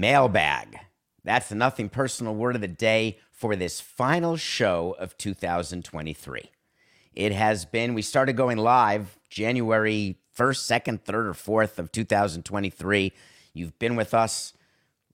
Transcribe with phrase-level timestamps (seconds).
[0.00, 0.78] Mailbag.
[1.24, 6.50] That's the nothing personal word of the day for this final show of 2023.
[7.12, 13.12] It has been, we started going live January 1st, 2nd, 3rd, or 4th of 2023.
[13.52, 14.54] You've been with us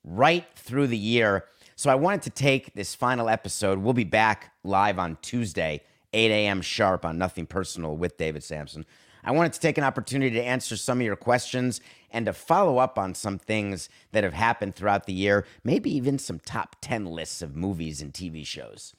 [0.06, 1.44] right through the year.
[1.74, 3.80] So I wanted to take this final episode.
[3.80, 5.82] We'll be back live on Tuesday,
[6.14, 6.62] 8 a.m.
[6.62, 8.86] sharp on Nothing Personal with David Samson.
[9.22, 11.80] I wanted to take an opportunity to answer some of your questions
[12.12, 16.18] and to follow up on some things that have happened throughout the year, maybe even
[16.18, 18.94] some top 10 lists of movies and TV shows.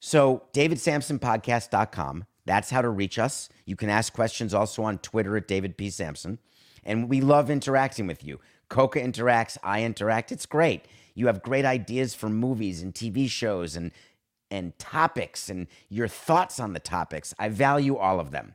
[0.00, 2.24] So, davidsamsonpodcast.com.
[2.44, 3.48] That's how to reach us.
[3.64, 5.90] You can ask questions also on Twitter at David P.
[5.90, 6.38] Samson.
[6.84, 8.40] And we love interacting with you.
[8.68, 10.32] Coca interacts, I interact.
[10.32, 10.86] It's great.
[11.14, 13.92] You have great ideas for movies and TV shows and
[14.50, 17.34] and topics and your thoughts on the topics.
[17.38, 18.54] I value all of them.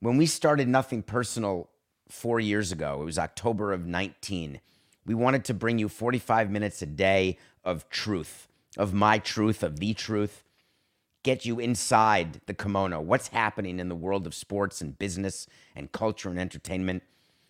[0.00, 1.68] When we started Nothing Personal
[2.08, 4.60] four years ago, it was October of 19,
[5.06, 9.78] we wanted to bring you 45 minutes a day of truth, of my truth, of
[9.78, 10.44] the truth,
[11.22, 15.92] get you inside the kimono, what's happening in the world of sports and business and
[15.92, 17.02] culture and entertainment.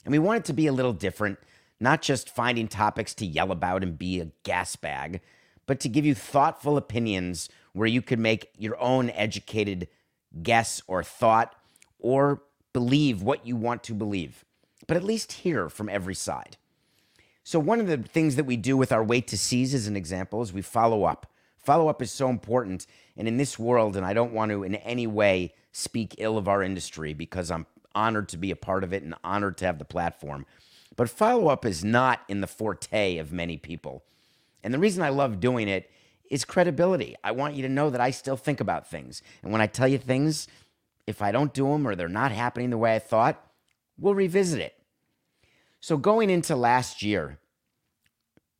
[0.04, 1.38] And we want it to be a little different,
[1.80, 5.20] not just finding topics to yell about and be a gas bag,
[5.66, 9.88] but to give you thoughtful opinions where you could make your own educated
[10.42, 11.54] guess or thought
[11.98, 12.42] or
[12.72, 14.44] believe what you want to believe,
[14.86, 16.56] but at least hear from every side.
[17.44, 19.96] So, one of the things that we do with our wait to seize, as an
[19.96, 21.26] example, is we follow up.
[21.56, 22.86] Follow up is so important.
[23.16, 26.46] And in this world, and I don't want to in any way speak ill of
[26.46, 29.78] our industry because I'm honored to be a part of it and honored to have
[29.78, 30.44] the platform.
[30.98, 34.02] But follow up is not in the forte of many people.
[34.64, 35.88] And the reason I love doing it
[36.28, 37.14] is credibility.
[37.22, 39.22] I want you to know that I still think about things.
[39.44, 40.48] And when I tell you things,
[41.06, 43.40] if I don't do them or they're not happening the way I thought,
[43.96, 44.74] we'll revisit it.
[45.78, 47.38] So going into last year,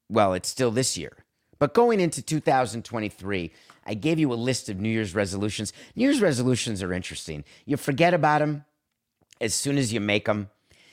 [0.09, 1.25] well, it's still this year,
[1.59, 3.50] but going into 2023,
[3.84, 5.72] I gave you a list of New Year's resolutions.
[5.97, 7.43] New Year's resolutions are interesting.
[7.66, 8.65] You forget about them
[9.41, 10.50] as soon as you make them.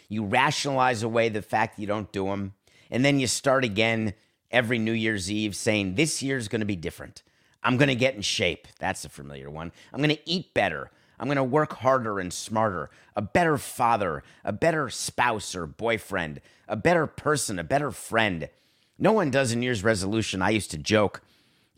[0.10, 2.54] You rationalize away the fact that you don't do them.
[2.92, 4.14] And then you start again
[4.52, 7.24] every New Year's Eve saying, This year's going to be different.
[7.64, 8.68] I'm going to get in shape.
[8.80, 9.72] That's a familiar one.
[9.92, 10.92] I'm going to eat better.
[11.20, 16.42] I'm going to work harder and smarter, a better father, a better spouse or boyfriend,
[16.68, 18.50] a better person, a better friend.
[19.00, 20.42] No one does a New Year's resolution.
[20.42, 21.22] I used to joke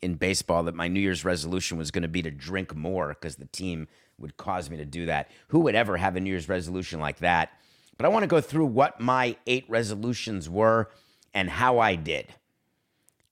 [0.01, 3.35] in baseball that my New Year's resolution was going to be to drink more because
[3.35, 3.87] the team
[4.19, 5.29] would cause me to do that.
[5.49, 7.51] Who would ever have a New Year's resolution like that?
[7.97, 10.89] But I want to go through what my eight resolutions were
[11.33, 12.27] and how I did.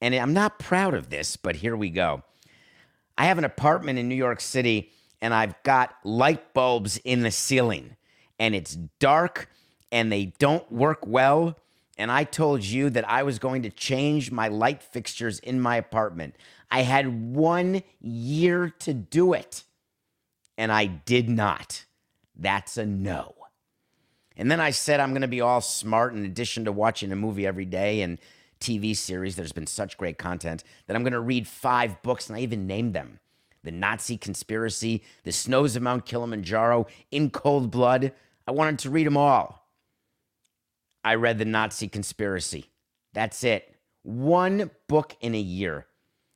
[0.02, 2.24] And I'm not proud of this, but here we go.
[3.18, 7.32] I have an apartment in New York City and I've got light bulbs in the
[7.32, 7.96] ceiling
[8.40, 9.50] and it's dark
[9.92, 11.58] and they don't work well.
[11.98, 15.78] And I told you that I was going to change my light fixtures in my
[15.78, 16.36] apartment.
[16.70, 19.64] I had one year to do it
[20.58, 21.86] and I did not.
[22.36, 23.35] That's a no.
[24.38, 27.16] And then I said I'm going to be all smart in addition to watching a
[27.16, 28.20] movie every day and
[28.60, 29.36] TV series.
[29.36, 32.68] There's been such great content that I'm going to read five books and I even
[32.68, 33.20] named them
[33.64, 38.12] The Nazi Conspiracy, The Snows of Mount Kilimanjaro, In Cold Blood.
[38.48, 39.70] I wanted to read them all.
[41.04, 42.72] I read The Nazi Conspiracy.
[43.14, 43.76] That's it.
[44.04, 45.88] One book in a year.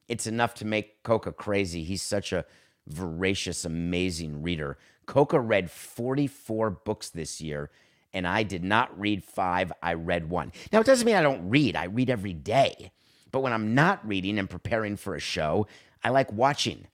[0.08, 1.84] It's enough to make Coca crazy.
[1.84, 2.46] He's such a
[2.88, 4.78] voracious, amazing reader.
[5.06, 7.70] Coca read 44 books this year,
[8.14, 9.72] and I did not read five.
[9.82, 10.52] I read one.
[10.72, 12.92] Now, it doesn't mean I don't read, I read every day.
[13.32, 15.68] But when I'm not reading and preparing for a show,
[16.04, 16.88] I like watching.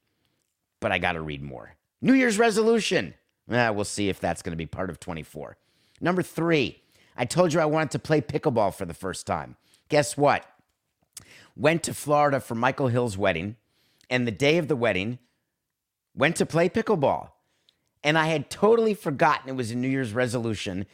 [0.82, 1.76] But I got to read more.
[2.02, 3.14] New Year's resolution.
[3.50, 5.58] Eh, we'll see if that's going to be part of 24.
[6.02, 6.82] Number three,
[7.16, 9.56] I told you I wanted to play pickleball for the first time.
[9.88, 10.46] Guess what?
[11.56, 13.56] Went to Florida for Michael Hill's wedding,
[14.10, 15.20] and the day of the wedding,
[16.14, 17.30] went to play pickleball.
[18.04, 20.86] And I had totally forgotten it was a New Year's resolution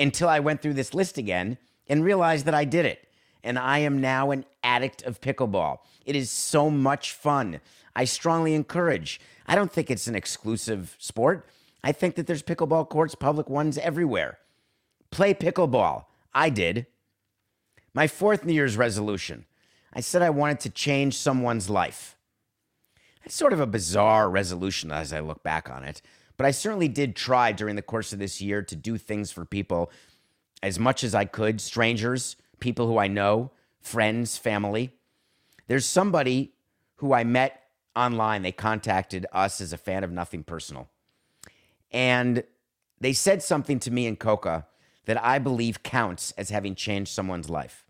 [0.00, 1.58] until I went through this list again
[1.88, 3.06] and realized that I did it.
[3.42, 5.78] and I am now an addict of pickleball.
[6.04, 7.60] It is so much fun.
[7.96, 9.20] I strongly encourage.
[9.46, 11.46] I don't think it's an exclusive sport.
[11.82, 14.38] I think that there's pickleball courts, public ones everywhere.
[15.10, 16.04] Play pickleball.
[16.34, 16.86] I did.
[17.94, 19.46] My fourth New Year's resolution
[19.92, 22.16] I said I wanted to change someone's life.
[23.24, 26.00] It's sort of a bizarre resolution as I look back on it,
[26.40, 29.44] but I certainly did try during the course of this year to do things for
[29.44, 29.92] people
[30.62, 33.50] as much as I could strangers, people who I know,
[33.82, 34.94] friends, family.
[35.66, 36.54] There's somebody
[36.94, 37.64] who I met
[37.94, 38.40] online.
[38.40, 40.88] They contacted us as a fan of Nothing Personal.
[41.92, 42.44] And
[42.98, 44.66] they said something to me in Coca
[45.04, 47.84] that I believe counts as having changed someone's life.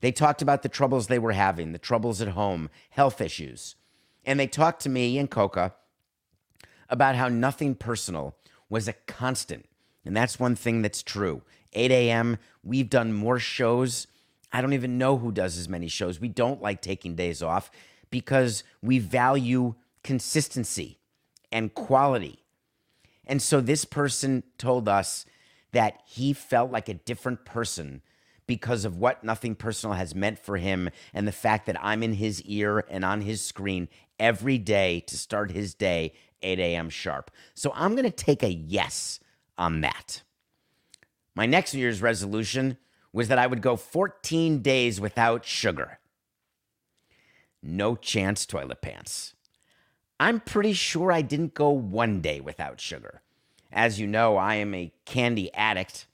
[0.00, 3.76] They talked about the troubles they were having, the troubles at home, health issues.
[4.24, 5.74] And they talked to me and Coca
[6.92, 8.36] about how nothing personal
[8.68, 9.64] was a constant.
[10.04, 11.42] And that's one thing that's true.
[11.72, 14.06] 8 a.m., we've done more shows.
[14.52, 16.20] I don't even know who does as many shows.
[16.20, 17.70] We don't like taking days off
[18.10, 19.74] because we value
[20.04, 20.98] consistency
[21.50, 22.44] and quality.
[23.26, 25.24] And so this person told us
[25.72, 28.02] that he felt like a different person
[28.46, 32.14] because of what Nothing Personal has meant for him and the fact that I'm in
[32.14, 33.88] his ear and on his screen
[34.18, 36.12] every day to start his day
[36.42, 36.90] 8 a.m.
[36.90, 37.30] sharp.
[37.54, 39.20] So I'm going to take a yes
[39.58, 40.22] on that.
[41.34, 42.76] My next Year's resolution
[43.12, 45.98] was that I would go 14 days without sugar.
[47.62, 49.34] No chance, toilet pants.
[50.18, 53.22] I'm pretty sure I didn't go one day without sugar.
[53.72, 56.06] As you know, I am a candy addict.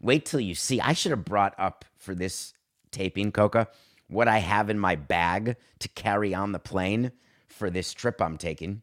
[0.00, 0.80] Wait till you see.
[0.80, 2.54] I should have brought up for this
[2.90, 3.68] taping, Coca,
[4.08, 7.12] what I have in my bag to carry on the plane
[7.48, 8.82] for this trip I'm taking.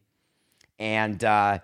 [0.80, 1.60] And uh,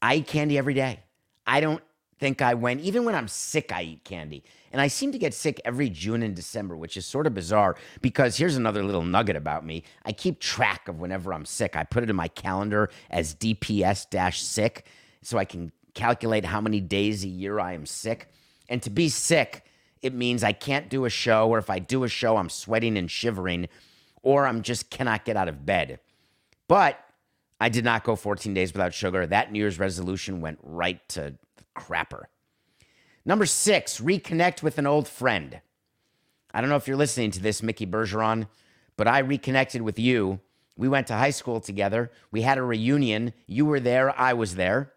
[0.00, 1.00] I eat candy every day.
[1.46, 1.82] I don't
[2.20, 4.44] think I went, even when I'm sick, I eat candy.
[4.70, 7.76] And I seem to get sick every June and December, which is sort of bizarre
[8.00, 9.82] because here's another little nugget about me.
[10.04, 11.74] I keep track of whenever I'm sick.
[11.74, 14.86] I put it in my calendar as DPS sick
[15.22, 18.30] so I can calculate how many days a year I am sick.
[18.68, 19.64] And to be sick,
[20.00, 22.96] it means I can't do a show, or if I do a show, I'm sweating
[22.96, 23.68] and shivering,
[24.22, 26.00] or I'm just cannot get out of bed.
[26.68, 26.98] But
[27.62, 29.24] I did not go 14 days without sugar.
[29.24, 31.34] That New Year's resolution went right to
[31.76, 32.24] crapper.
[33.24, 35.60] Number six, reconnect with an old friend.
[36.52, 38.48] I don't know if you're listening to this, Mickey Bergeron,
[38.96, 40.40] but I reconnected with you.
[40.76, 42.10] We went to high school together.
[42.32, 43.32] We had a reunion.
[43.46, 44.12] You were there.
[44.20, 44.92] I was there.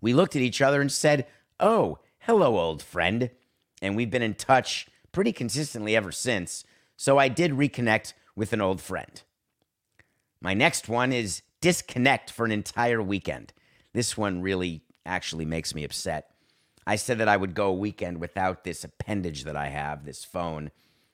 [0.00, 1.26] We looked at each other and said,
[1.60, 3.28] Oh, hello, old friend.
[3.82, 6.64] And we've been in touch pretty consistently ever since.
[6.96, 9.20] So I did reconnect with an old friend.
[10.40, 13.50] My next one is disconnect for an entire weekend.
[13.94, 16.28] This one really actually makes me upset.
[16.86, 20.26] I said that I would go a weekend without this appendage that I have, this
[20.26, 20.72] phone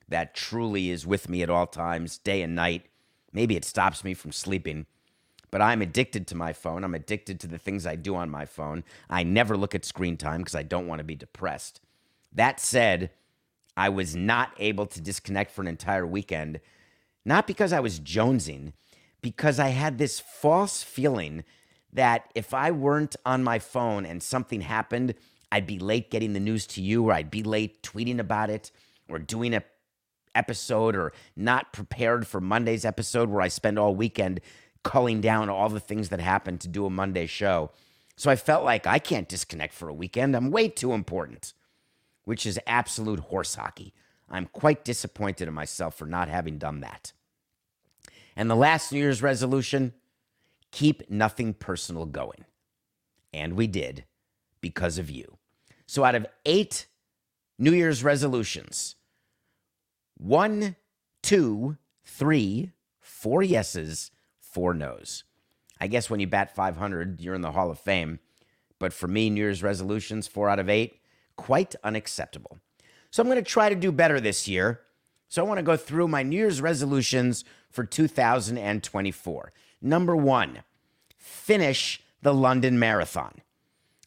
[0.09, 2.87] that truly is with me at all times, day and night.
[3.31, 4.87] Maybe it stops me from sleeping,
[5.51, 6.83] but I'm addicted to my phone.
[6.83, 8.83] I'm addicted to the things I do on my phone.
[9.09, 11.79] I never look at screen time because I don't want to be depressed.
[12.29, 13.11] That said,
[13.77, 16.59] I was not able to disconnect for an entire weekend,
[17.23, 18.73] not because I was jonesing,
[19.21, 21.43] because I had this false feeling
[21.93, 25.13] that if I weren't on my phone and something happened,
[25.51, 28.71] I'd be late getting the news to you, or I'd be late tweeting about it,
[29.09, 29.63] or doing a
[30.33, 34.39] episode, or not prepared for Monday's episode where I spend all weekend
[34.83, 37.71] culling down all the things that happened to do a Monday show.
[38.15, 40.35] So I felt like I can't disconnect for a weekend.
[40.35, 41.53] I'm way too important,
[42.23, 43.93] which is absolute horse hockey.
[44.29, 47.11] I'm quite disappointed in myself for not having done that.
[48.35, 49.93] And the last New Year's resolution
[50.71, 52.45] keep nothing personal going.
[53.33, 54.05] And we did
[54.61, 55.37] because of you.
[55.85, 56.87] So out of eight
[57.59, 58.95] New Year's resolutions,
[60.17, 60.75] one,
[61.21, 65.23] two, three, four yeses, four nos.
[65.79, 68.19] I guess when you bat 500, you're in the Hall of Fame.
[68.79, 71.01] But for me, New Year's resolutions, four out of eight,
[71.35, 72.59] quite unacceptable.
[73.09, 74.81] So I'm going to try to do better this year.
[75.27, 79.51] So I want to go through my New Year's resolutions for 2024.
[79.81, 80.63] Number one,
[81.17, 83.41] finish the London Marathon.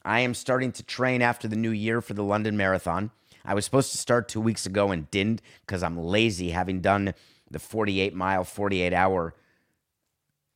[0.05, 3.11] I am starting to train after the new year for the London Marathon.
[3.45, 7.15] I was supposed to start two weeks ago and didn't because I'm lazy, having done
[7.51, 9.35] the 48 mile, 48 hour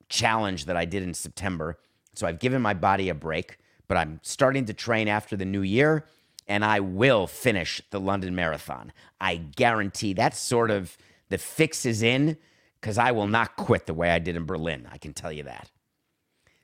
[0.08, 1.78] challenge that I did in September.
[2.14, 5.62] So I've given my body a break, but I'm starting to train after the new
[5.62, 6.04] year
[6.46, 8.92] and I will finish the London Marathon.
[9.20, 10.96] I guarantee that's sort of
[11.28, 12.38] the fix is in
[12.80, 14.88] because I will not quit the way I did in Berlin.
[14.90, 15.70] I can tell you that.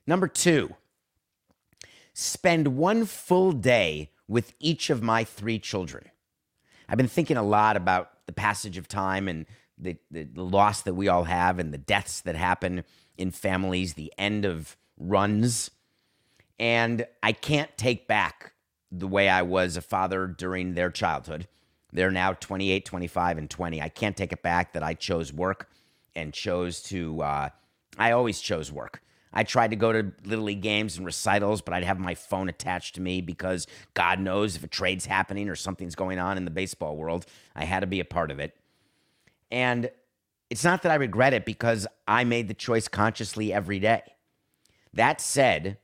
[0.06, 0.74] Number two,
[2.12, 6.10] spend one full day with each of my three children.
[6.88, 9.46] I've been thinking a lot about the passage of time and
[9.78, 12.84] the, the, the loss that we all have and the deaths that happen
[13.16, 15.70] in families, the end of runs.
[16.58, 18.52] And I can't take back
[18.92, 21.48] the way I was a father during their childhood.
[21.92, 23.82] They're now 28, 25, and 20.
[23.82, 25.68] I can't take it back that I chose work
[26.16, 27.48] and chose to, uh,
[27.98, 29.02] I always chose work.
[29.32, 32.48] I tried to go to Little League games and recitals, but I'd have my phone
[32.48, 36.44] attached to me because God knows if a trade's happening or something's going on in
[36.44, 38.56] the baseball world, I had to be a part of it.
[39.50, 39.90] And
[40.50, 44.02] it's not that I regret it because I made the choice consciously every day.
[44.92, 45.78] That said,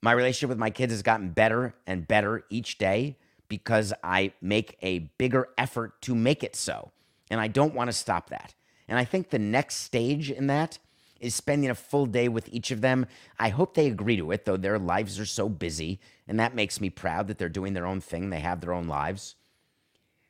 [0.00, 4.78] my relationship with my kids has gotten better and better each day because I make
[4.80, 6.92] a bigger effort to make it so.
[7.30, 8.54] And I don't want to stop that.
[8.88, 10.78] And I think the next stage in that
[11.20, 13.06] is spending a full day with each of them.
[13.38, 16.00] I hope they agree to it, though their lives are so busy.
[16.28, 18.86] And that makes me proud that they're doing their own thing, they have their own
[18.86, 19.34] lives.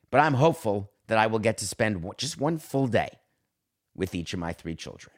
[0.09, 3.09] But I'm hopeful that I will get to spend just one full day
[3.95, 5.13] with each of my three children.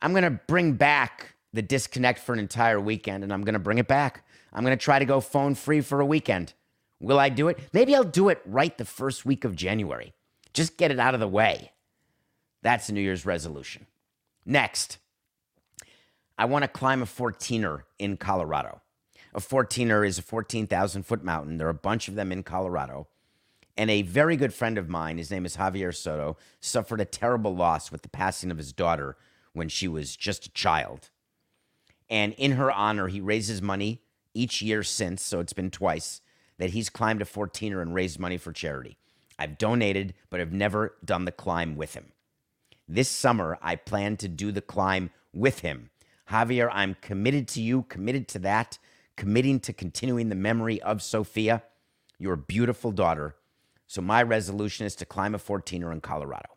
[0.00, 3.58] I'm going to bring back the disconnect for an entire weekend, and I'm going to
[3.58, 4.26] bring it back.
[4.52, 6.54] I'm going to try to go phone free for a weekend.
[7.00, 7.58] Will I do it?
[7.72, 10.14] Maybe I'll do it right the first week of January.
[10.52, 11.72] Just get it out of the way.
[12.64, 13.86] That's a New Year's resolution.
[14.46, 14.96] Next,
[16.38, 18.80] I want to climb a 14er in Colorado.
[19.34, 21.58] A 14er is a 14,000 foot mountain.
[21.58, 23.06] There are a bunch of them in Colorado.
[23.76, 27.54] And a very good friend of mine, his name is Javier Soto, suffered a terrible
[27.54, 29.18] loss with the passing of his daughter
[29.52, 31.10] when she was just a child.
[32.08, 34.00] And in her honor, he raises money
[34.32, 36.22] each year since, so it's been twice,
[36.56, 38.96] that he's climbed a 14er and raised money for charity.
[39.38, 42.12] I've donated, but I've never done the climb with him.
[42.86, 45.90] This summer, I plan to do the climb with him.
[46.30, 48.78] Javier, I'm committed to you, committed to that,
[49.16, 51.62] committing to continuing the memory of Sophia,
[52.18, 53.36] your beautiful daughter.
[53.86, 56.50] So, my resolution is to climb a 14er in Colorado.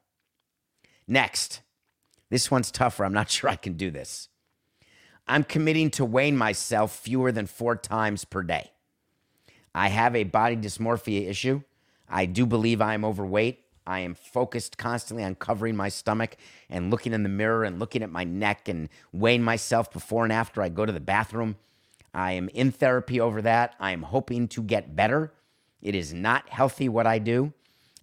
[1.07, 1.61] Next,
[2.29, 3.05] this one's tougher.
[3.05, 4.29] I'm not sure I can do this.
[5.27, 8.71] I'm committing to weighing myself fewer than four times per day.
[9.75, 11.61] I have a body dysmorphia issue.
[12.09, 13.63] I do believe I am overweight.
[13.87, 16.35] I am focused constantly on covering my stomach
[16.69, 20.33] and looking in the mirror and looking at my neck and weighing myself before and
[20.33, 21.55] after I go to the bathroom.
[22.13, 23.75] I am in therapy over that.
[23.79, 25.31] I am hoping to get better.
[25.81, 27.53] It is not healthy what I do.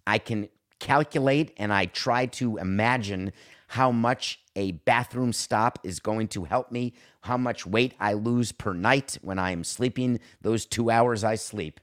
[0.07, 0.49] I can
[0.79, 3.31] calculate and I try to imagine
[3.69, 8.51] how much a bathroom stop is going to help me, how much weight I lose
[8.51, 11.79] per night when I am sleeping, those two hours I sleep.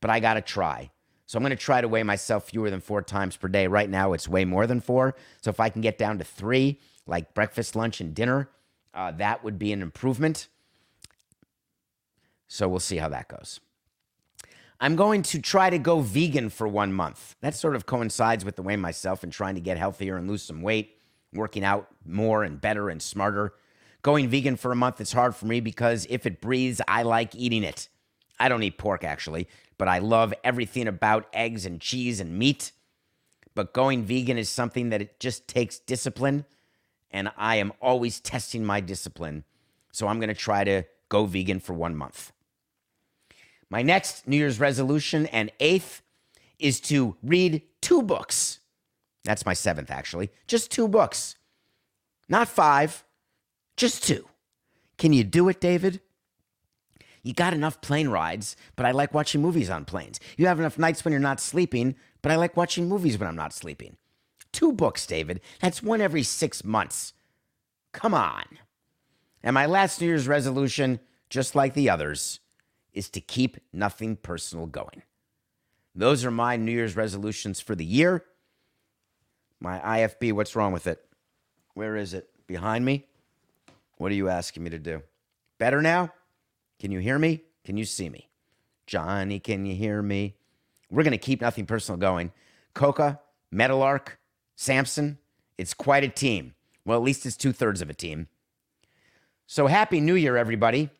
[0.00, 0.90] But I got to try.
[1.30, 3.68] So I'm going to try to weigh myself fewer than four times per day.
[3.68, 5.14] Right now, it's way more than four.
[5.40, 8.50] So if I can get down to three, like breakfast, lunch, and dinner,
[8.94, 10.48] uh, that would be an improvement.
[12.48, 13.60] So we'll see how that goes.
[14.80, 17.36] I'm going to try to go vegan for one month.
[17.42, 20.42] That sort of coincides with the way myself and trying to get healthier and lose
[20.42, 20.98] some weight,
[21.32, 23.54] working out more and better and smarter.
[24.02, 27.36] Going vegan for a month is hard for me because if it breathes, I like
[27.36, 27.88] eating it.
[28.40, 29.46] I don't eat pork actually,
[29.80, 32.72] but I love everything about eggs and cheese and meat.
[33.54, 36.44] But going vegan is something that it just takes discipline,
[37.10, 39.42] and I am always testing my discipline.
[39.90, 42.30] So I'm going to try to go vegan for one month.
[43.70, 46.02] My next New Year's resolution and eighth
[46.58, 48.58] is to read two books.
[49.24, 50.28] That's my seventh, actually.
[50.46, 51.36] Just two books.
[52.28, 53.02] Not five,
[53.78, 54.28] just two.
[54.98, 56.02] Can you do it, David?
[57.22, 60.20] You got enough plane rides, but I like watching movies on planes.
[60.36, 63.36] You have enough nights when you're not sleeping, but I like watching movies when I'm
[63.36, 63.96] not sleeping.
[64.52, 65.40] Two books, David.
[65.60, 67.12] That's one every six months.
[67.92, 68.44] Come on.
[69.42, 72.40] And my last New Year's resolution, just like the others,
[72.92, 75.02] is to keep nothing personal going.
[75.94, 78.24] Those are my New Year's resolutions for the year.
[79.60, 81.04] My IFB, what's wrong with it?
[81.74, 82.28] Where is it?
[82.46, 83.06] Behind me?
[83.98, 85.02] What are you asking me to do?
[85.58, 86.12] Better now?
[86.80, 87.44] Can you hear me?
[87.64, 88.30] Can you see me?
[88.86, 90.34] Johnny, can you hear me?
[90.90, 92.32] We're going to keep nothing personal going.
[92.74, 93.20] Coca,
[93.52, 94.18] Meadowlark,
[94.56, 95.18] Samson,
[95.58, 96.54] it's quite a team.
[96.84, 98.28] Well, at least it's two thirds of a team.
[99.46, 100.90] So, Happy New Year, everybody.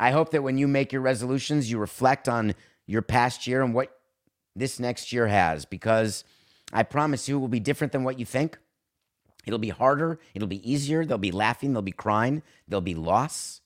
[0.00, 2.54] I hope that when you make your resolutions, you reflect on
[2.86, 3.96] your past year and what
[4.56, 6.24] this next year has, because
[6.72, 8.58] I promise you it will be different than what you think.
[9.46, 13.59] It'll be harder, it'll be easier, there'll be laughing, there'll be crying, there'll be loss.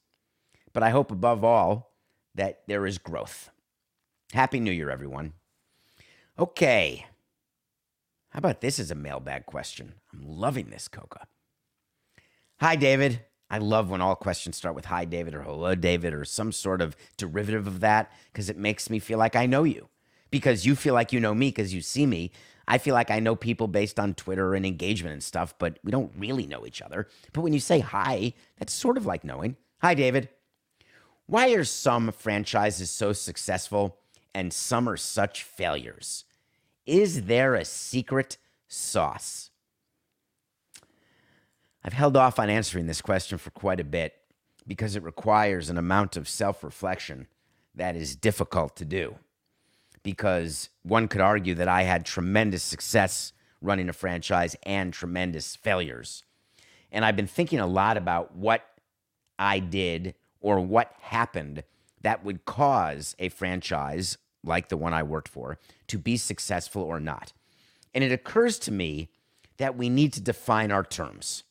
[0.74, 1.92] But I hope above all
[2.34, 3.48] that there is growth.
[4.32, 5.32] Happy New Year, everyone.
[6.38, 7.06] Okay.
[8.30, 9.94] How about this as a mailbag question?
[10.12, 11.28] I'm loving this, Coca.
[12.60, 13.24] Hi, David.
[13.48, 16.82] I love when all questions start with hi, David, or hello, David, or some sort
[16.82, 19.88] of derivative of that because it makes me feel like I know you.
[20.32, 22.32] Because you feel like you know me because you see me.
[22.66, 25.92] I feel like I know people based on Twitter and engagement and stuff, but we
[25.92, 27.06] don't really know each other.
[27.32, 29.56] But when you say hi, that's sort of like knowing.
[29.80, 30.30] Hi, David.
[31.26, 33.96] Why are some franchises so successful
[34.34, 36.24] and some are such failures?
[36.86, 38.36] Is there a secret
[38.68, 39.50] sauce?
[41.82, 44.14] I've held off on answering this question for quite a bit
[44.66, 47.26] because it requires an amount of self reflection
[47.74, 49.16] that is difficult to do.
[50.02, 56.22] Because one could argue that I had tremendous success running a franchise and tremendous failures.
[56.92, 58.62] And I've been thinking a lot about what
[59.38, 60.14] I did
[60.44, 61.64] or what happened
[62.02, 67.00] that would cause a franchise like the one I worked for to be successful or
[67.00, 67.32] not.
[67.94, 69.08] And it occurs to me
[69.56, 71.44] that we need to define our terms.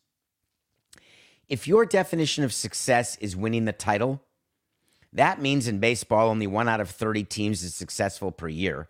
[1.50, 4.22] If your definition of success is winning the title,
[5.12, 8.90] that means in baseball, only one out of 30 teams is successful per year.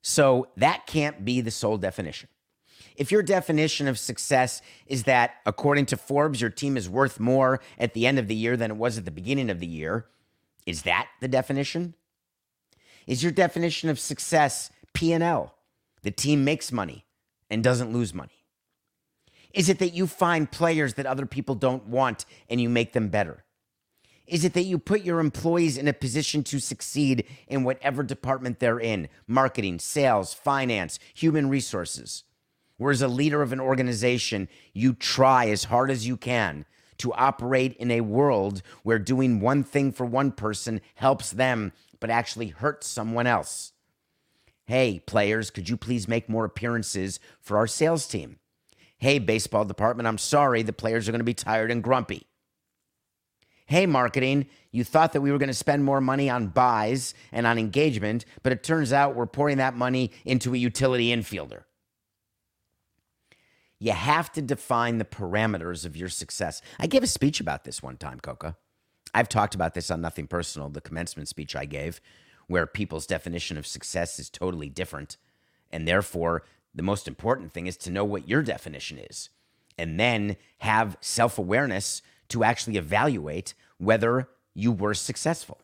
[0.00, 2.28] So that can't be the sole definition.
[2.96, 7.60] If your definition of success is that, according to Forbes, your team is worth more
[7.78, 10.06] at the end of the year than it was at the beginning of the year,
[10.64, 11.94] is that the definition?
[13.06, 15.54] Is your definition of success P&L?
[16.02, 17.04] The team makes money
[17.50, 18.44] and doesn't lose money.
[19.52, 23.08] Is it that you find players that other people don't want and you make them
[23.08, 23.44] better?
[24.26, 28.58] Is it that you put your employees in a position to succeed in whatever department
[28.58, 32.24] they're in marketing, sales, finance, human resources?
[32.76, 36.66] Where, as a leader of an organization, you try as hard as you can
[36.98, 42.10] to operate in a world where doing one thing for one person helps them, but
[42.10, 43.72] actually hurts someone else.
[44.66, 48.38] Hey, players, could you please make more appearances for our sales team?
[48.98, 52.26] Hey, baseball department, I'm sorry, the players are going to be tired and grumpy.
[53.66, 57.46] Hey, marketing, you thought that we were going to spend more money on buys and
[57.46, 61.64] on engagement, but it turns out we're pouring that money into a utility infielder.
[63.78, 66.62] You have to define the parameters of your success.
[66.78, 68.56] I gave a speech about this one time, Coca.
[69.12, 72.00] I've talked about this on Nothing Personal, the commencement speech I gave,
[72.46, 75.16] where people's definition of success is totally different.
[75.70, 79.30] And therefore, the most important thing is to know what your definition is
[79.78, 85.60] and then have self awareness to actually evaluate whether you were successful.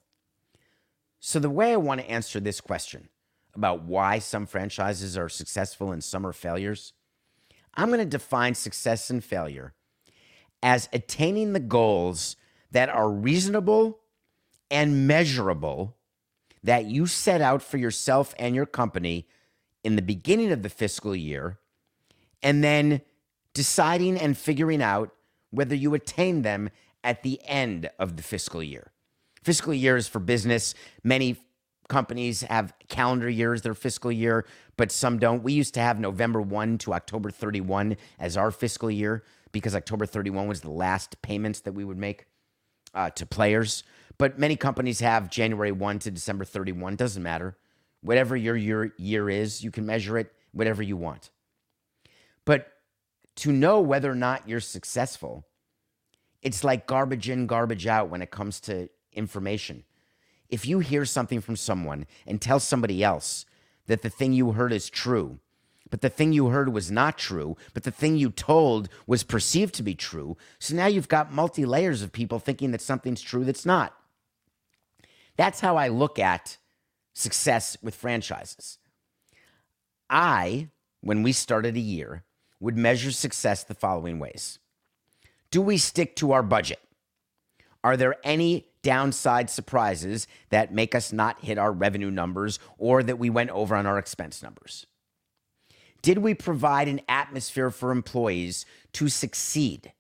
[1.20, 3.08] So, the way I want to answer this question
[3.54, 6.92] about why some franchises are successful and some are failures,
[7.74, 9.74] I'm going to define success and failure
[10.62, 12.36] as attaining the goals
[12.70, 14.00] that are reasonable
[14.70, 15.96] and measurable
[16.62, 19.26] that you set out for yourself and your company
[19.82, 21.58] in the beginning of the fiscal year,
[22.42, 23.00] and then
[23.54, 25.10] deciding and figuring out
[25.50, 26.68] whether you attain them
[27.02, 28.92] at the end of the fiscal year.
[29.42, 30.74] Fiscal year is for business.
[31.02, 31.36] Many
[31.90, 34.46] companies have calendar years, their fiscal year,
[34.78, 35.42] but some don't.
[35.42, 40.06] We used to have November 1 to October 31 as our fiscal year because October
[40.06, 42.24] 31 was the last payments that we would make
[42.94, 43.82] uh, to players.
[44.16, 46.96] But many companies have January 1 to December 31.
[46.96, 47.58] Doesn't matter.
[48.00, 51.30] Whatever your year, year is, you can measure it whatever you want.
[52.46, 52.72] But
[53.36, 55.44] to know whether or not you're successful,
[56.40, 59.84] it's like garbage in, garbage out when it comes to information.
[60.50, 63.46] If you hear something from someone and tell somebody else
[63.86, 65.38] that the thing you heard is true,
[65.90, 69.74] but the thing you heard was not true, but the thing you told was perceived
[69.74, 73.44] to be true, so now you've got multi layers of people thinking that something's true
[73.44, 73.94] that's not.
[75.36, 76.58] That's how I look at
[77.12, 78.78] success with franchises.
[80.08, 80.68] I,
[81.00, 82.24] when we started a year,
[82.60, 84.58] would measure success the following ways
[85.50, 86.80] Do we stick to our budget?
[87.82, 93.18] Are there any downside surprises that make us not hit our revenue numbers or that
[93.18, 94.86] we went over on our expense numbers?
[96.02, 98.64] Did we provide an atmosphere for employees
[98.94, 99.92] to succeed?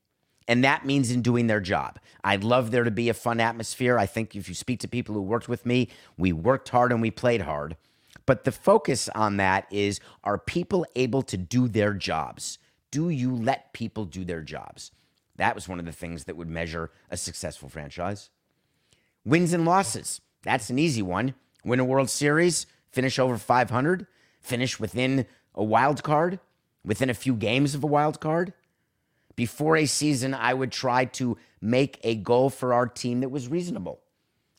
[0.48, 1.98] And that means in doing their job.
[2.24, 3.98] I'd love there to be a fun atmosphere.
[3.98, 7.00] I think if you speak to people who worked with me, we worked hard and
[7.00, 7.76] we played hard.
[8.26, 12.58] But the focus on that is are people able to do their jobs?
[12.90, 14.90] Do you let people do their jobs?
[15.36, 18.30] That was one of the things that would measure a successful franchise.
[19.24, 20.20] Wins and losses.
[20.42, 21.34] That's an easy one.
[21.64, 24.06] Win a World Series, finish over 500,
[24.40, 26.40] finish within a wild card,
[26.84, 28.54] within a few games of a wild card.
[29.36, 33.48] Before a season, I would try to make a goal for our team that was
[33.48, 34.00] reasonable.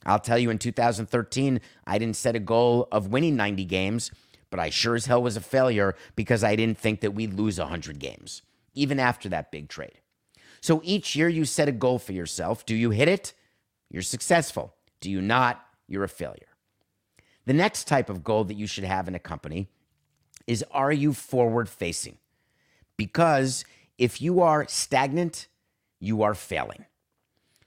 [0.06, 4.12] I'll tell you, in 2013, I didn't set a goal of winning 90 games,
[4.50, 7.60] but I sure as hell was a failure because I didn't think that we'd lose
[7.60, 8.42] 100 games,
[8.74, 10.02] even after that big trade.
[10.62, 12.66] So each year you set a goal for yourself.
[12.66, 13.34] Do you hit it?
[13.92, 14.74] You're successful.
[15.02, 15.64] Do you not?
[15.88, 16.48] You're a failure.
[17.46, 19.68] The next type of goal that you should have in a company
[20.48, 22.18] is are you forward facing?
[22.96, 23.66] Because
[23.98, 25.48] if you are stagnant,
[26.00, 26.86] you are failing.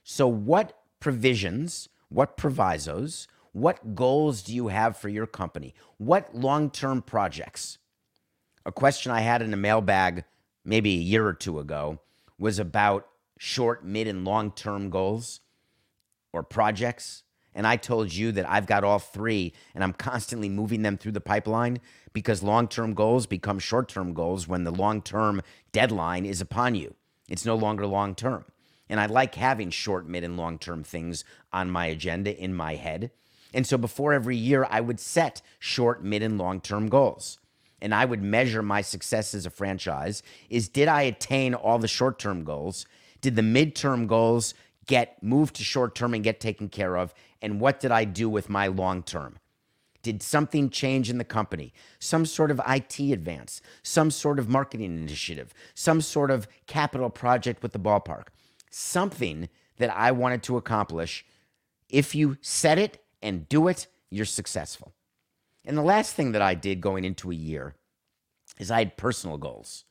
[0.03, 5.75] So, what provisions, what provisos, what goals do you have for your company?
[5.97, 7.77] What long term projects?
[8.65, 10.25] A question I had in a mailbag
[10.63, 11.99] maybe a year or two ago
[12.39, 13.07] was about
[13.37, 15.41] short, mid, and long term goals
[16.35, 17.23] or projects.
[17.53, 21.13] And I told you that I've got all three and I'm constantly moving them through
[21.13, 21.79] the pipeline
[22.11, 26.75] because long term goals become short term goals when the long term deadline is upon
[26.75, 26.95] you.
[27.29, 28.45] It's no longer long term.
[28.89, 32.75] And I like having short, mid, and long term things on my agenda in my
[32.75, 33.11] head.
[33.53, 37.39] And so before every year, I would set short, mid, and long term goals.
[37.81, 41.87] And I would measure my success as a franchise is did I attain all the
[41.87, 42.85] short term goals?
[43.21, 44.53] Did the midterm goals
[44.87, 47.13] get moved to short term and get taken care of?
[47.41, 49.39] And what did I do with my long term?
[50.01, 51.73] Did something change in the company?
[51.97, 57.63] Some sort of IT advance, some sort of marketing initiative, some sort of capital project
[57.63, 58.27] with the ballpark,
[58.69, 61.25] something that I wanted to accomplish.
[61.89, 64.93] If you set it and do it, you're successful.
[65.65, 67.73] And the last thing that I did going into a year
[68.59, 69.85] is I had personal goals.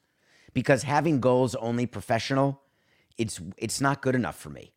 [0.52, 2.62] Because having goals only professional,
[3.18, 4.72] it's it's not good enough for me.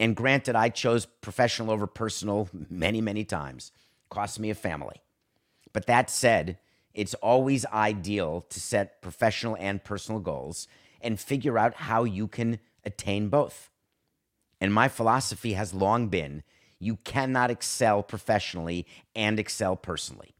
[0.00, 3.72] And granted, I chose professional over personal many, many times.
[4.10, 5.02] Cost me a family.
[5.72, 6.58] But that said,
[6.94, 10.68] it's always ideal to set professional and personal goals
[11.00, 13.70] and figure out how you can attain both.
[14.60, 16.42] And my philosophy has long been
[16.80, 20.34] you cannot excel professionally and excel personally.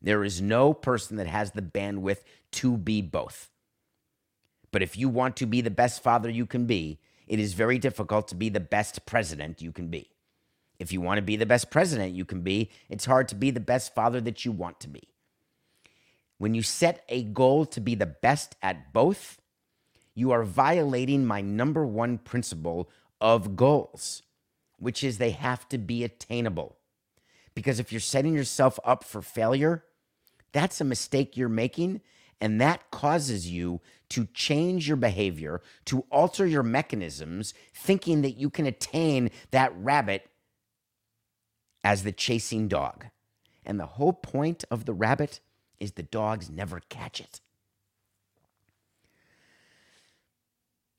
[0.00, 2.22] There is no person that has the bandwidth
[2.52, 3.50] to be both.
[4.70, 6.98] But if you want to be the best father you can be,
[7.32, 10.10] it is very difficult to be the best president you can be.
[10.78, 13.50] If you want to be the best president you can be, it's hard to be
[13.50, 15.08] the best father that you want to be.
[16.38, 19.40] When you set a goal to be the best at both,
[20.14, 22.90] you are violating my number one principle
[23.20, 24.22] of goals
[24.82, 26.76] which is they have to be attainable.
[27.54, 29.84] Because if you're setting yourself up for failure,
[30.50, 32.00] that's a mistake you're making.
[32.42, 38.50] And that causes you to change your behavior, to alter your mechanisms, thinking that you
[38.50, 40.28] can attain that rabbit
[41.82, 43.06] as the chasing dog.
[43.64, 45.40] And the whole point of the rabbit
[45.80, 47.40] is the dogs never catch it.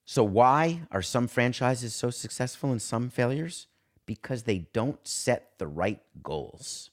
[0.05, 3.67] So, why are some franchises so successful and some failures?
[4.05, 6.89] because they don't set the right goals.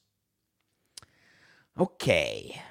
[1.79, 2.61] Okay.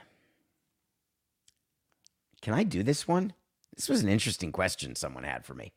[2.43, 3.35] Can I do this one?
[3.77, 5.73] This was an interesting question someone had for me.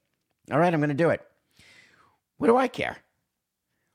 [0.52, 1.21] All right, I'm going to do it.
[2.38, 2.97] What do I care?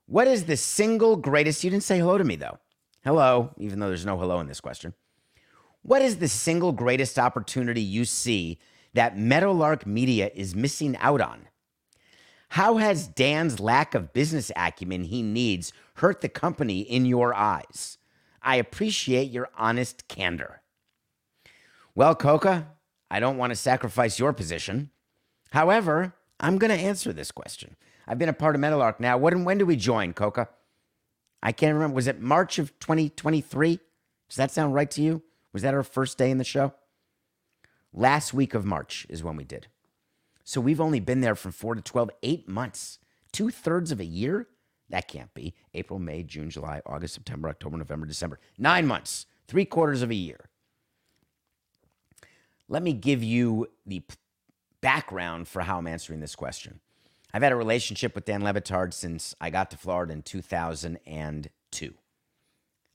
[0.06, 1.62] What is the single greatest?
[1.62, 2.58] You didn't say hello to me, though.
[3.04, 4.94] Hello, even though there's no hello in this question.
[5.82, 8.58] What is the single greatest opportunity you see
[8.94, 11.48] that Meadowlark Media is missing out on?
[12.50, 17.98] How has Dan's lack of business acumen he needs hurt the company in your eyes?
[18.42, 20.62] I appreciate your honest candor.
[21.98, 22.68] Well, Coca,
[23.10, 24.90] I don't want to sacrifice your position.
[25.50, 27.74] However, I'm going to answer this question.
[28.06, 29.18] I've been a part of Meadowlark now.
[29.18, 30.48] When, when did we join, Coca?
[31.42, 31.96] I can't remember.
[31.96, 33.80] Was it March of 2023?
[34.28, 35.24] Does that sound right to you?
[35.52, 36.72] Was that our first day in the show?
[37.92, 39.66] Last week of March is when we did.
[40.44, 43.00] So we've only been there from four to 12, eight months,
[43.32, 44.46] two thirds of a year.
[44.88, 45.52] That can't be.
[45.74, 48.38] April, May, June, July, August, September, October, November, December.
[48.56, 50.48] Nine months, three quarters of a year.
[52.68, 54.02] Let me give you the
[54.80, 56.80] background for how I'm answering this question.
[57.32, 61.94] I've had a relationship with Dan Le Batard since I got to Florida in 2002.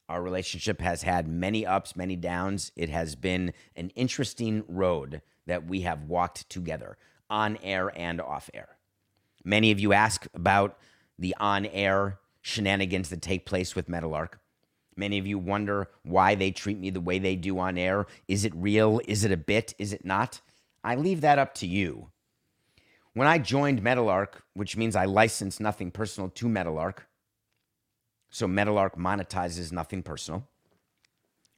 [0.10, 2.72] Our relationship has had many ups, many downs.
[2.76, 6.98] It has been an interesting road that we have walked together
[7.30, 8.78] on air and off air.
[9.44, 10.78] Many of you ask about
[11.18, 14.40] the on air shenanigans that take place with Meadowlark.
[14.96, 18.06] Many of you wonder why they treat me the way they do on air.
[18.28, 19.02] Is it real?
[19.08, 19.74] Is it a bit?
[19.78, 20.42] Is it not?
[20.84, 22.10] I leave that up to you.
[23.14, 27.08] When I joined Meadowlark, which means I license nothing personal to Meadowlark,
[28.30, 30.48] so Meadowlark monetizes nothing personal,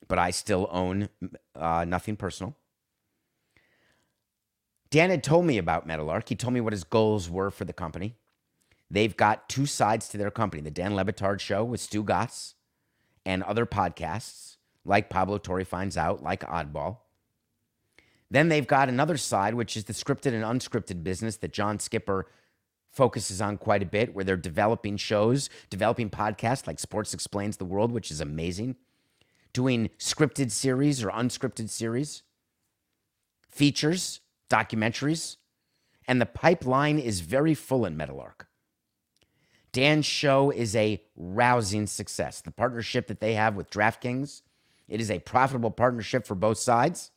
[0.08, 1.08] but I still own
[1.56, 2.56] uh, nothing personal.
[4.90, 6.28] Dan had told me about Meadowlark.
[6.28, 8.16] He told me what his goals were for the company.
[8.92, 12.55] They've got two sides to their company the Dan Le Batard Show with Stugotz
[13.26, 16.98] and other podcasts like Pablo Torre Finds Out, like Oddball.
[18.30, 22.28] Then they've got another side, which is the scripted and unscripted business that John Skipper
[22.92, 27.66] focuses on quite a bit, where they're developing shows, developing podcasts like Sports Explains the
[27.66, 28.76] World, which is amazing,
[29.54, 32.24] doing scripted series or unscripted series,
[33.50, 35.38] features, documentaries,
[36.08, 38.48] and the pipeline is very full in Meadowlark.
[39.76, 42.40] Dan's show is a rousing success.
[42.40, 44.42] The partnership that they have with DraftKings,
[44.88, 47.12] it is a profitable partnership for both sides.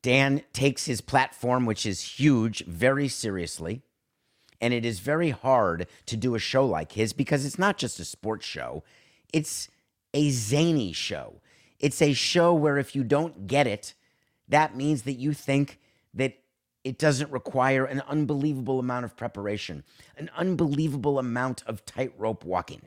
[0.00, 3.82] Dan takes his platform, which is huge, very seriously.
[4.58, 8.00] And it is very hard to do a show like his because it's not just
[8.00, 8.82] a sports show,
[9.34, 9.68] it's
[10.14, 11.42] a zany show.
[11.78, 13.92] It's a show where if you don't get it,
[14.48, 15.78] that means that you think
[16.14, 16.38] that
[16.86, 19.82] it doesn't require an unbelievable amount of preparation,
[20.16, 22.82] an unbelievable amount of tightrope walking.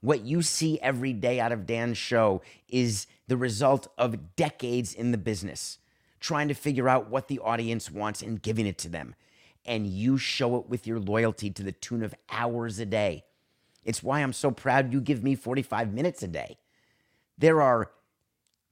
[0.00, 5.12] What you see every day out of Dan's show is the result of decades in
[5.12, 5.78] the business,
[6.18, 9.14] trying to figure out what the audience wants and giving it to them.
[9.64, 13.22] And you show it with your loyalty to the tune of hours a day.
[13.84, 16.58] It's why I'm so proud you give me 45 minutes a day.
[17.38, 17.92] There are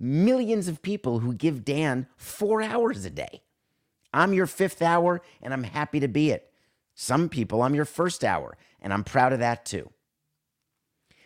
[0.00, 3.42] millions of people who give Dan four hours a day.
[4.12, 6.50] I'm your fifth hour, and I'm happy to be it.
[6.94, 9.90] Some people, I'm your first hour, and I'm proud of that too.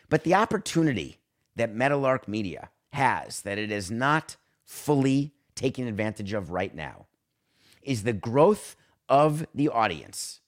[0.08, 1.18] But the opportunity
[1.56, 7.06] that Meadowlark Media has that it is not fully taking advantage of right now
[7.82, 8.76] is the growth
[9.08, 10.40] of the audience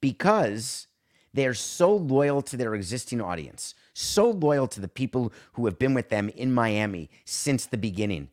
[0.00, 0.86] because
[1.32, 5.94] they're so loyal to their existing audience, so loyal to the people who have been
[5.94, 8.28] with them in Miami since the beginning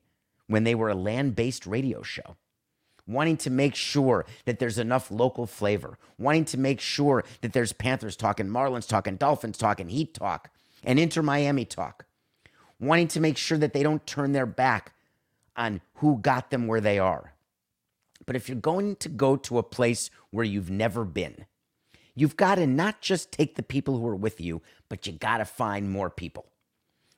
[0.47, 2.38] when they were a land based radio show
[3.08, 7.74] wanting to make sure that there's enough local flavor, wanting to make sure that there's
[7.74, 10.50] Panthers talking, Marlins talking, Dolphins talking, Heat talk,
[10.84, 12.06] and Inter Miami talk,
[12.80, 14.94] wanting to make sure that they don't turn their back
[15.56, 17.34] on who got them where they are.
[18.26, 21.46] But if you're going to go to a place where you've never been,
[22.16, 25.38] you've got to not just take the people who are with you, but you got
[25.38, 26.46] to find more people.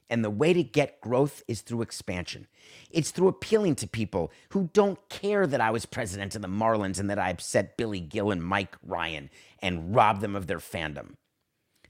[0.09, 2.47] And the way to get growth is through expansion.
[2.91, 6.99] It's through appealing to people who don't care that I was president of the Marlins
[6.99, 11.15] and that I upset Billy Gil and Mike Ryan and robbed them of their fandom.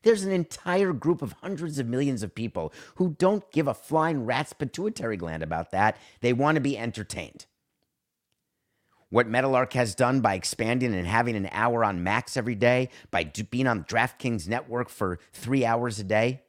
[0.03, 4.23] There's an entire group of hundreds of millions of people who don't give a flying
[4.23, 5.97] rat's pituitary gland about that.
[6.21, 7.47] They want to be entertained.
[9.09, 13.23] What Meadowlark has done by expanding and having an hour on Max every day, by
[13.23, 16.43] being on DraftKings Network for three hours a day,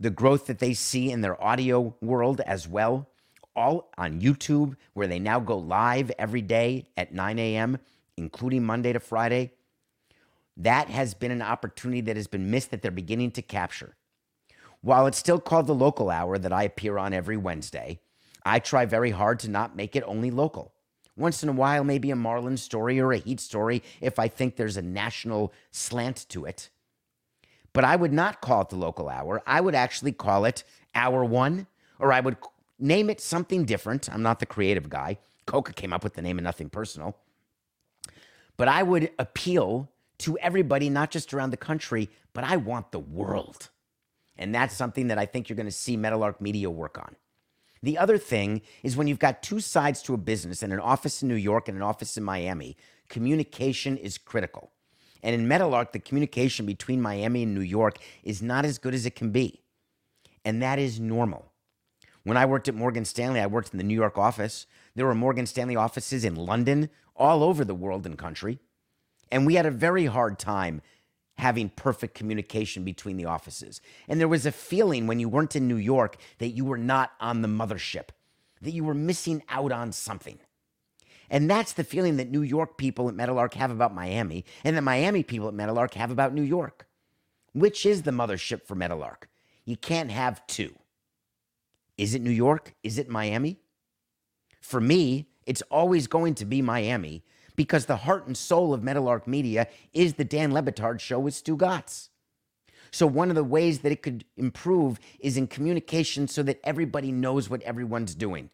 [0.00, 3.08] the growth that they see in their audio world as well,
[3.56, 7.78] all on YouTube, where they now go live every day at 9 a.m.,
[8.16, 9.52] including Monday to Friday.
[10.56, 13.96] That has been an opportunity that has been missed that they're beginning to capture.
[14.80, 18.00] While it's still called the local hour that I appear on every Wednesday,
[18.44, 20.72] I try very hard to not make it only local.
[21.16, 24.54] Once in a while, maybe a Marlin story or a Heat story if I think
[24.54, 26.70] there's a national slant to it.
[27.72, 29.42] But I would not call it the local hour.
[29.46, 31.66] I would actually call it hour one,
[31.98, 32.36] or I would
[32.78, 34.12] name it something different.
[34.12, 35.18] I'm not the creative guy.
[35.46, 37.16] Coca came up with the name of nothing personal.
[38.56, 42.98] But I would appeal to everybody, not just around the country, but I want the
[42.98, 43.70] world.
[44.36, 47.16] And that's something that I think you're going to see Meadowlark Media work on.
[47.82, 51.22] The other thing is when you've got two sides to a business and an office
[51.22, 52.76] in New York and an office in Miami,
[53.08, 54.70] communication is critical.
[55.22, 59.06] And in Meadowlark, the communication between Miami and New York is not as good as
[59.06, 59.62] it can be.
[60.44, 61.52] And that is normal.
[62.24, 64.66] When I worked at Morgan Stanley, I worked in the New York office.
[64.94, 68.58] There were Morgan Stanley offices in London, all over the world and country.
[69.30, 70.82] And we had a very hard time
[71.38, 73.80] having perfect communication between the offices.
[74.08, 77.12] And there was a feeling when you weren't in New York that you were not
[77.20, 78.08] on the mothership,
[78.60, 80.38] that you were missing out on something.
[81.30, 84.82] And that's the feeling that New York people at Meadowlark have about Miami, and that
[84.82, 86.86] Miami people at Meadowlark have about New York.
[87.52, 89.28] Which is the mothership for Meadowlark?
[89.64, 90.74] You can't have two.
[91.96, 92.74] Is it New York?
[92.82, 93.58] Is it Miami?
[94.60, 97.24] For me, it's always going to be Miami
[97.56, 101.34] because the heart and soul of Meadowlark Media is the Dan Le Batard show with
[101.34, 102.08] Stugotz.
[102.90, 107.12] So, one of the ways that it could improve is in communication so that everybody
[107.12, 108.50] knows what everyone's doing.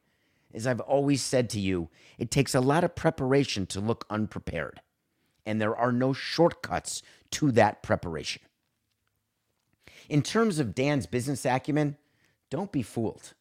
[0.55, 4.81] As I've always said to you, it takes a lot of preparation to look unprepared,
[5.45, 8.43] and there are no shortcuts to that preparation.
[10.09, 11.97] In terms of Dan's business acumen,
[12.51, 13.35] don't be fooled.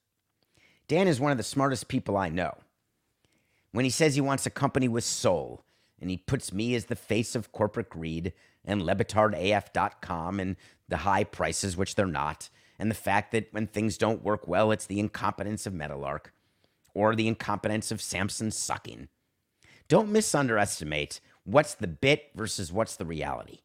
[0.88, 2.58] Dan is one of the smartest people I know.
[3.72, 5.64] When he says he wants a company with soul,
[6.02, 8.34] and he puts me as the face of corporate greed
[8.66, 10.56] and LeBatardAF.com and
[10.90, 12.50] the high prices, which they're not,
[12.80, 16.34] and the fact that when things don't work well, it's the incompetence of Meadowlark
[16.94, 19.10] or the incompetence of Samson sucking.
[19.88, 23.60] Don't misunderestimate what's the bit versus what's the reality.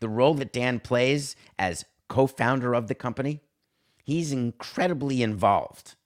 [0.00, 3.40] The role that Dan plays as co founder of the company,
[4.06, 5.96] He's incredibly involved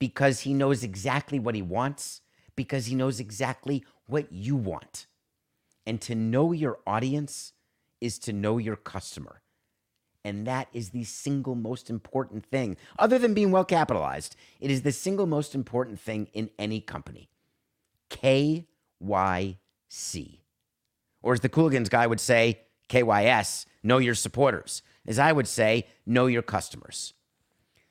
[0.00, 2.20] because he knows exactly what he wants,
[2.56, 5.06] because he knows exactly what you want.
[5.86, 7.52] And to know your audience
[8.00, 9.40] is to know your customer.
[10.26, 14.34] And that is the single most important thing, other than being well capitalized.
[14.58, 17.28] It is the single most important thing in any company.
[18.10, 18.64] KYC.
[21.22, 24.82] Or as the Cooligans guy would say, KYS, know your supporters.
[25.06, 27.14] As I would say, know your customers.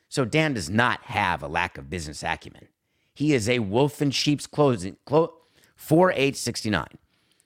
[0.09, 2.67] So Dan does not have a lack of business acumen.
[3.13, 4.97] He is a wolf in sheep's clothing.
[5.05, 5.35] Clo-
[5.77, 6.85] 4869.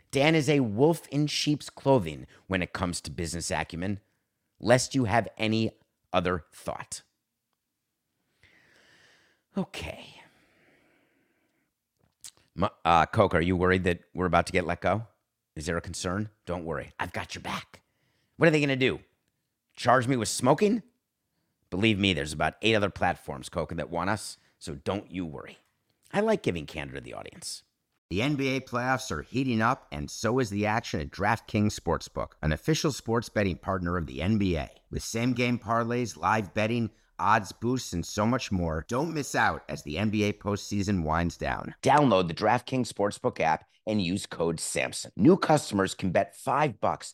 [0.09, 3.99] Dan is a wolf in sheep's clothing when it comes to business acumen,
[4.59, 5.71] lest you have any
[6.13, 7.01] other thought.
[9.57, 10.15] Okay.
[12.83, 15.07] Uh, Coke, are you worried that we're about to get let go?
[15.55, 16.29] Is there a concern?
[16.45, 16.93] Don't worry.
[16.99, 17.81] I've got your back.
[18.37, 18.99] What are they going to do?
[19.75, 20.83] Charge me with smoking?
[21.69, 25.59] Believe me, there's about eight other platforms, Coca, that want us, so don't you worry.
[26.11, 27.63] I like giving candor to the audience.
[28.09, 32.51] The NBA playoffs are heating up, and so is the action at DraftKings Sportsbook, an
[32.51, 34.67] official sports betting partner of the NBA.
[34.89, 39.61] With same game parlays, live betting, odds boosts, and so much more, don't miss out
[39.69, 41.75] as the NBA postseason winds down.
[41.83, 45.11] Download the DraftKings Sportsbook app and use code SAMSON.
[45.15, 47.13] New customers can bet 5 bucks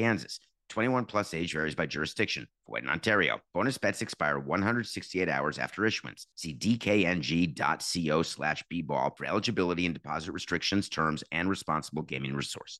[0.01, 0.39] Kansas.
[0.69, 2.47] 21 plus age varies by jurisdiction.
[2.67, 3.39] Void in Ontario.
[3.53, 6.25] Bonus bets expire 168 hours after issuance.
[6.35, 12.79] See dkng.co slash bball for eligibility and deposit restrictions, terms, and responsible gaming resources.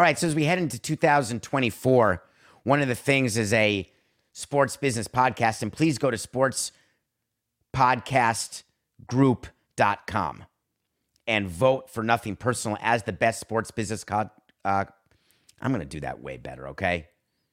[0.00, 2.22] All right, so as we head into 2024,
[2.62, 3.86] one of the things is a
[4.32, 6.16] sports business podcast, and please go to
[7.76, 10.44] sportspodcastgroup.com
[11.26, 14.02] and vote for Nothing Personal as the best sports business.
[14.02, 14.30] Co-
[14.64, 14.86] uh,
[15.60, 17.08] I'm going to do that way better, okay?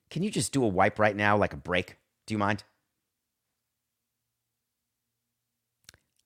[0.10, 1.98] Can you just do a wipe right now, like a break?
[2.28, 2.64] Do you mind?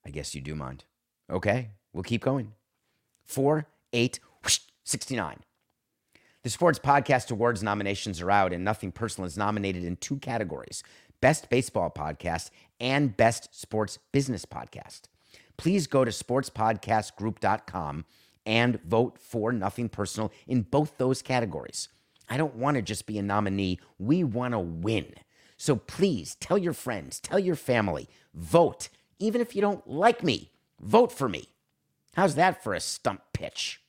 [0.05, 0.83] I guess you do mind.
[1.31, 2.53] Okay, we'll keep going.
[3.23, 5.39] Four, eight, whoosh, 69.
[6.43, 10.83] The Sports Podcast Awards nominations are out, and Nothing Personal is nominated in two categories
[11.19, 12.49] Best Baseball Podcast
[12.79, 15.01] and Best Sports Business Podcast.
[15.57, 18.05] Please go to sportspodcastgroup.com
[18.47, 21.89] and vote for Nothing Personal in both those categories.
[22.27, 25.13] I don't want to just be a nominee, we want to win.
[25.57, 28.89] So please tell your friends, tell your family, vote.
[29.19, 30.49] Even if you don't like me,
[30.79, 31.49] vote for me.
[32.15, 33.80] How's that for a stump pitch?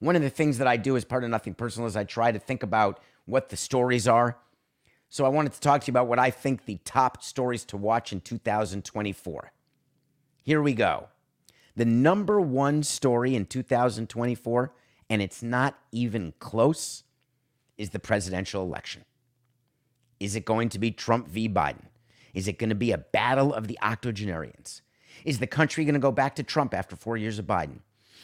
[0.00, 2.32] One of the things that I do as part of Nothing Personal is I try
[2.32, 4.38] to think about what the stories are.
[5.08, 7.76] So I wanted to talk to you about what I think the top stories to
[7.76, 9.52] watch in 2024.
[10.42, 11.08] Here we go.
[11.76, 14.72] The number one story in 2024,
[15.10, 17.04] and it's not even close,
[17.78, 19.04] is the presidential election.
[20.20, 21.48] Is it going to be Trump v.
[21.48, 21.86] Biden?
[22.32, 24.82] Is it going to be a battle of the octogenarians?
[25.24, 27.80] Is the country going to go back to Trump after four years of Biden?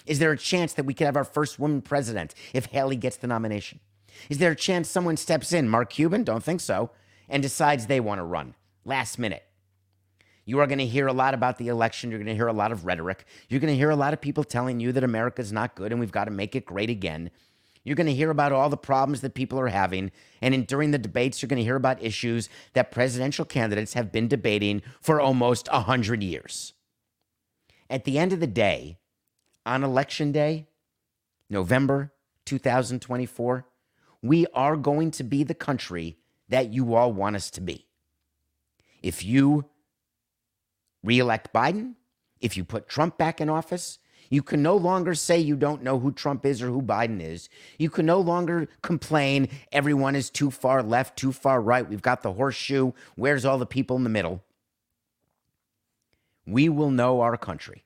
[0.06, 3.16] Is there a chance that we could have our first woman president if Haley gets
[3.16, 3.80] the nomination?
[4.28, 6.90] Is there a chance someone steps in, Mark Cuban, don't think so,
[7.28, 9.44] and decides they want to run last minute?
[10.44, 12.10] You are going to hear a lot about the election.
[12.10, 13.24] You're going to hear a lot of rhetoric.
[13.48, 16.00] You're going to hear a lot of people telling you that America's not good and
[16.00, 17.30] we've got to make it great again.
[17.84, 20.10] You're going to hear about all the problems that people are having.
[20.42, 24.12] And in, during the debates, you're going to hear about issues that presidential candidates have
[24.12, 26.74] been debating for almost 100 years.
[27.88, 28.98] At the end of the day,
[29.66, 30.66] on election day,
[31.48, 32.12] November
[32.46, 33.66] 2024,
[34.22, 36.16] we are going to be the country
[36.48, 37.86] that you all want us to be.
[39.02, 39.66] If you
[41.02, 41.94] reelect Biden,
[42.40, 43.98] if you put Trump back in office,
[44.28, 47.48] you can no longer say you don't know who Trump is or who Biden is.
[47.78, 51.88] You can no longer complain everyone is too far left, too far right.
[51.88, 52.92] We've got the horseshoe.
[53.16, 54.44] Where's all the people in the middle?
[56.46, 57.84] We will know our country.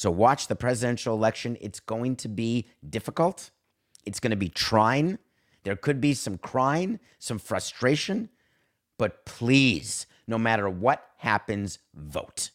[0.00, 1.58] So watch the presidential election.
[1.60, 3.50] It's going to be difficult.
[4.06, 5.18] It's going to be trying.
[5.64, 8.30] There could be some crying, some frustration,
[8.96, 12.48] but please, no matter what happens, vote.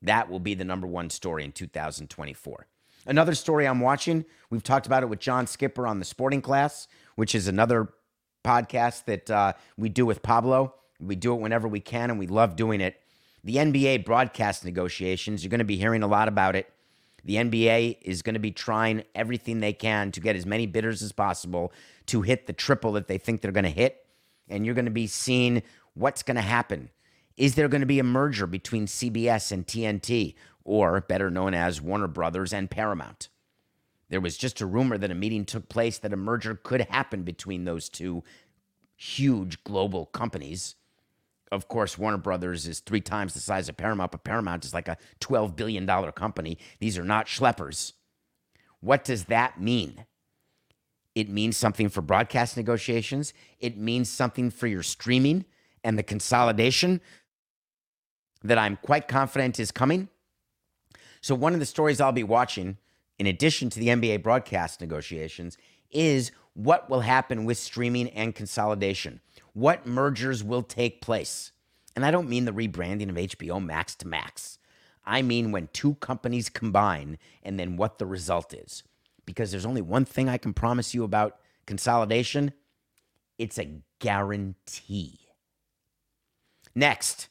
[0.00, 2.66] That will be the number one story in 2024.
[3.04, 6.88] Another story I'm watching, we've talked about it with John Skipper on the Sporting Class,
[7.16, 7.92] which is another
[8.46, 10.76] podcast that uh, we do with Pablo.
[10.98, 12.98] We do it whenever we can, and we love doing it.
[13.44, 16.72] The NBA broadcast negotiations, you're going to be hearing a lot about it.
[17.24, 21.02] The NBA is going to be trying everything they can to get as many bidders
[21.02, 21.72] as possible
[22.06, 24.06] to hit the triple that they think they're going to hit.
[24.48, 25.62] And you're going to be seeing
[25.94, 26.90] what's going to happen
[27.36, 30.34] is there going to be a merger between CBS and TNT,
[30.64, 33.28] or better known as Warner Brothers and Paramount?
[34.10, 37.22] There was just a rumor that a meeting took place that a merger could happen
[37.22, 38.22] between those two
[38.94, 40.76] huge global companies.
[41.52, 44.88] Of course, Warner Brothers is three times the size of Paramount, but Paramount is like
[44.88, 46.56] a $12 billion company.
[46.80, 47.92] These are not schleppers.
[48.80, 50.06] What does that mean?
[51.14, 53.34] It means something for broadcast negotiations.
[53.60, 55.44] It means something for your streaming
[55.84, 57.02] and the consolidation
[58.42, 60.08] that I'm quite confident is coming.
[61.20, 62.78] So, one of the stories I'll be watching,
[63.18, 65.58] in addition to the NBA broadcast negotiations,
[65.90, 69.20] is what will happen with streaming and consolidation.
[69.54, 71.52] What mergers will take place?
[71.94, 74.58] And I don't mean the rebranding of HBO Max to Max.
[75.04, 78.82] I mean when two companies combine and then what the result is.
[79.24, 82.52] Because there's only one thing I can promise you about consolidation
[83.38, 85.18] it's a guarantee.
[86.74, 87.28] Next,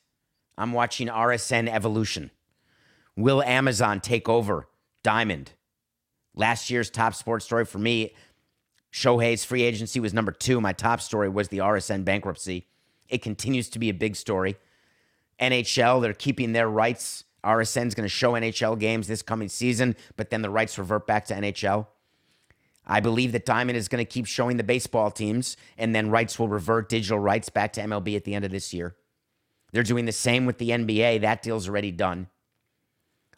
[0.58, 2.32] I'm watching RSN Evolution.
[3.16, 4.68] Will Amazon take over
[5.04, 5.54] Diamond?
[6.36, 8.14] Last year's top sports story for me,
[8.92, 10.60] Shohei's free agency was number two.
[10.60, 12.68] My top story was the RSN bankruptcy.
[13.08, 14.58] It continues to be a big story.
[15.40, 17.24] NHL, they're keeping their rights.
[17.44, 21.26] RSN's going to show NHL games this coming season, but then the rights revert back
[21.26, 21.88] to NHL.
[22.86, 26.38] I believe that Diamond is going to keep showing the baseball teams, and then rights
[26.38, 28.96] will revert digital rights back to MLB at the end of this year.
[29.72, 31.22] They're doing the same with the NBA.
[31.22, 32.28] That deal's already done.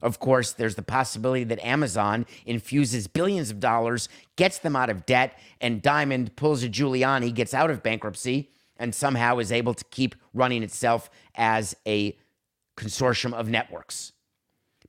[0.03, 5.05] Of course, there's the possibility that Amazon infuses billions of dollars, gets them out of
[5.05, 9.85] debt, and Diamond pulls a Giuliani, gets out of bankruptcy, and somehow is able to
[9.85, 12.17] keep running itself as a
[12.75, 14.11] consortium of networks.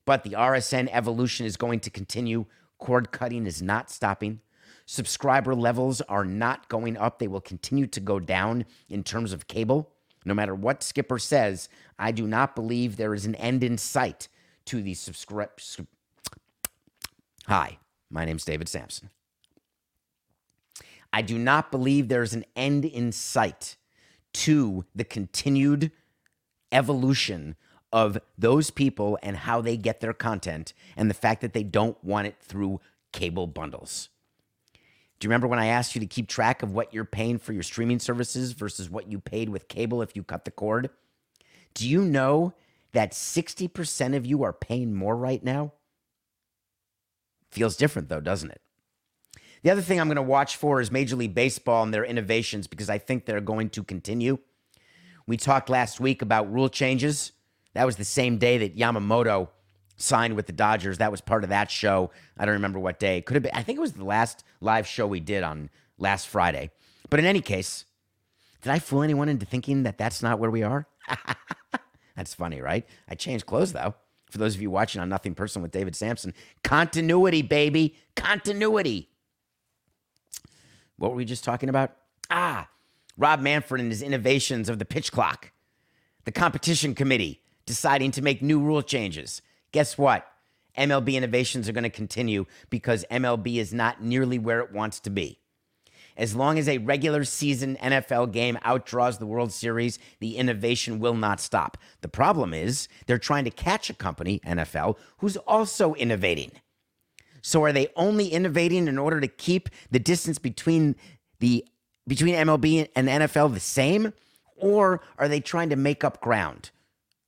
[0.04, 2.46] But the RSN evolution is going to continue.
[2.78, 4.40] Cord cutting is not stopping.
[4.84, 9.46] Subscriber levels are not going up, they will continue to go down in terms of
[9.46, 9.92] cable.
[10.24, 11.68] No matter what Skipper says,
[12.00, 14.28] I do not believe there is an end in sight
[14.66, 15.50] to the subscribe.
[17.46, 17.78] Hi,
[18.10, 19.10] my name's David Samson.
[21.12, 23.76] I do not believe there's an end in sight
[24.32, 25.92] to the continued
[26.72, 27.54] evolution
[27.92, 32.02] of those people and how they get their content and the fact that they don't
[32.02, 32.80] want it through
[33.12, 34.08] cable bundles.
[35.20, 37.52] Do you remember when I asked you to keep track of what you're paying for
[37.52, 40.90] your streaming services versus what you paid with cable if you cut the cord?
[41.74, 42.54] Do you know
[42.95, 45.72] that 60% of you are paying more right now?
[47.51, 48.61] Feels different though, doesn't it?
[49.62, 52.66] The other thing I'm going to watch for is Major League Baseball and their innovations
[52.66, 54.38] because I think they're going to continue.
[55.26, 57.32] We talked last week about rule changes.
[57.72, 59.49] That was the same day that Yamamoto
[59.97, 60.99] signed with the Dodgers.
[60.99, 62.11] That was part of that show.
[62.38, 63.22] I don't remember what day.
[63.22, 63.53] Could have been.
[63.55, 66.70] I think it was the last live show we did on last Friday.
[67.09, 67.84] But in any case,
[68.61, 70.86] did I fool anyone into thinking that that's not where we are?
[72.16, 72.86] that's funny, right?
[73.08, 73.94] I changed clothes though.
[74.30, 76.34] For those of you watching on Nothing Personal with David Samson,
[76.64, 79.10] continuity, baby, continuity.
[80.96, 81.92] What were we just talking about?
[82.30, 82.68] Ah,
[83.16, 85.52] Rob Manfred and his innovations of the pitch clock,
[86.24, 89.40] the competition committee deciding to make new rule changes.
[89.72, 90.26] Guess what?
[90.76, 95.10] MLB innovations are going to continue because MLB is not nearly where it wants to
[95.10, 95.38] be.
[96.16, 101.14] As long as a regular season NFL game outdraws the World Series, the innovation will
[101.14, 101.76] not stop.
[102.02, 106.52] The problem is they're trying to catch a company, NFL, who's also innovating.
[107.42, 110.96] So are they only innovating in order to keep the distance between
[111.40, 111.66] the
[112.06, 114.12] between MLB and NFL the same
[114.56, 116.70] or are they trying to make up ground?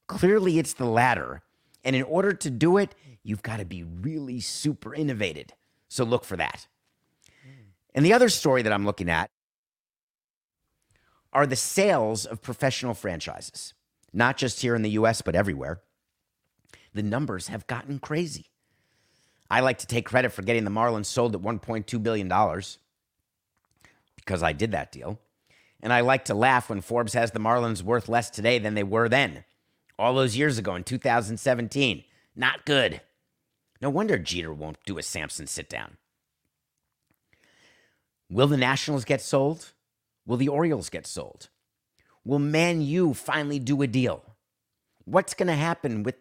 [0.06, 1.42] Clearly it's the latter.
[1.82, 5.52] And in order to do it, you've got to be really super innovated.
[5.88, 6.66] So look for that.
[7.96, 9.30] And the other story that I'm looking at
[11.32, 13.72] are the sales of professional franchises,
[14.12, 15.80] not just here in the US, but everywhere.
[16.92, 18.50] The numbers have gotten crazy.
[19.50, 22.28] I like to take credit for getting the Marlins sold at $1.2 billion
[24.16, 25.18] because I did that deal.
[25.80, 28.82] And I like to laugh when Forbes has the Marlins worth less today than they
[28.82, 29.44] were then,
[29.98, 32.04] all those years ago in 2017.
[32.34, 33.00] Not good.
[33.80, 35.96] No wonder Jeter won't do a Samson sit down.
[38.28, 39.72] Will the Nationals get sold?
[40.26, 41.48] Will the Orioles get sold?
[42.24, 44.24] Will Man U finally do a deal?
[45.04, 46.16] What's going to happen with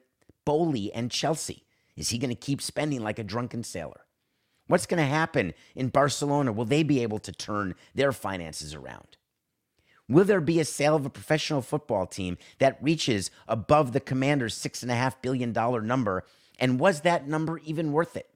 [0.46, 1.64] Boehly and Chelsea?
[1.96, 4.02] Is he going to keep spending like a drunken sailor?
[4.68, 6.52] What's going to happen in Barcelona?
[6.52, 9.18] Will they be able to turn their finances around?
[10.08, 14.56] Will there be a sale of a professional football team that reaches above the commander's
[14.56, 15.52] $6.5 billion
[15.88, 16.24] number?
[16.60, 18.30] And was that number even worth it?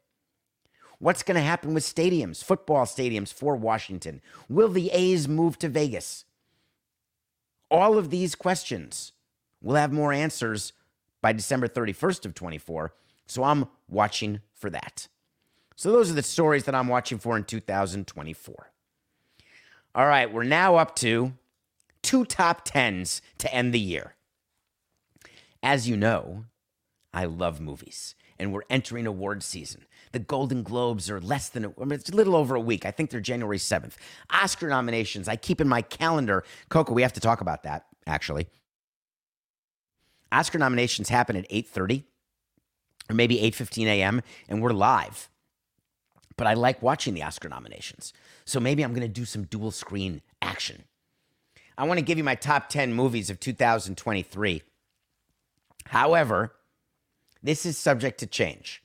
[0.99, 4.21] What's going to happen with stadiums, football stadiums for Washington?
[4.49, 6.25] Will the A's move to Vegas?
[7.71, 9.13] All of these questions
[9.61, 10.73] will have more answers
[11.21, 12.93] by December 31st of 24.
[13.27, 15.07] So I'm watching for that.
[15.75, 18.71] So those are the stories that I'm watching for in 2024.
[19.95, 21.33] All right, we're now up to
[22.01, 24.15] two top 10s to end the year.
[25.63, 26.45] As you know,
[27.13, 29.85] I love movies, and we're entering award season.
[30.11, 32.85] The Golden Globes are less than, a, I mean, it's a little over a week.
[32.85, 33.93] I think they're January 7th.
[34.31, 36.43] Oscar nominations, I keep in my calendar.
[36.69, 38.47] Coca, we have to talk about that, actually.
[40.31, 42.03] Oscar nominations happen at 8.30
[43.09, 45.29] or maybe 8.15 a.m., and we're live.
[46.37, 48.13] But I like watching the Oscar nominations.
[48.45, 50.83] So maybe I'm going to do some dual screen action.
[51.77, 54.61] I want to give you my top 10 movies of 2023.
[55.85, 56.53] However,
[57.41, 58.83] this is subject to change.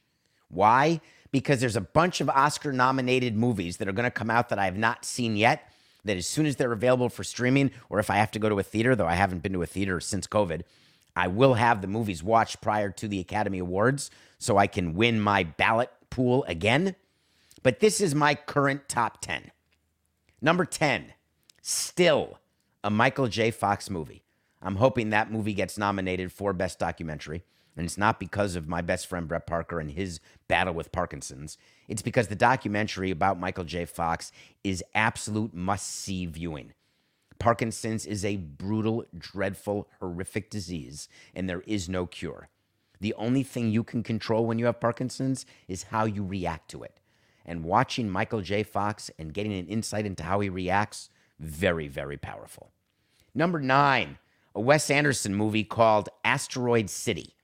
[0.48, 1.00] Why?
[1.34, 4.58] Because there's a bunch of Oscar nominated movies that are going to come out that
[4.60, 5.68] I have not seen yet.
[6.04, 8.60] That as soon as they're available for streaming, or if I have to go to
[8.60, 10.62] a theater, though I haven't been to a theater since COVID,
[11.16, 15.18] I will have the movies watched prior to the Academy Awards so I can win
[15.20, 16.94] my ballot pool again.
[17.64, 19.50] But this is my current top 10.
[20.40, 21.14] Number 10,
[21.62, 22.38] still
[22.84, 23.50] a Michael J.
[23.50, 24.22] Fox movie.
[24.62, 27.42] I'm hoping that movie gets nominated for Best Documentary.
[27.76, 31.58] And it's not because of my best friend Brett Parker and his battle with Parkinson's.
[31.88, 33.84] It's because the documentary about Michael J.
[33.84, 34.30] Fox
[34.62, 36.72] is absolute must see viewing.
[37.38, 42.48] Parkinson's is a brutal, dreadful, horrific disease, and there is no cure.
[43.00, 46.82] The only thing you can control when you have Parkinson's is how you react to
[46.84, 47.00] it.
[47.44, 48.62] And watching Michael J.
[48.62, 52.70] Fox and getting an insight into how he reacts, very, very powerful.
[53.34, 54.18] Number nine,
[54.54, 57.34] a Wes Anderson movie called Asteroid City.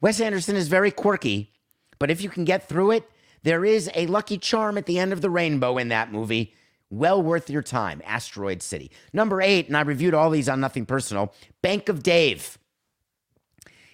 [0.00, 1.52] Wes Anderson is very quirky,
[1.98, 3.10] but if you can get through it,
[3.42, 6.54] there is a lucky charm at the end of the rainbow in that movie.
[6.88, 8.90] Well worth your time, Asteroid City.
[9.12, 12.58] Number eight, and I reviewed all these on Nothing Personal Bank of Dave.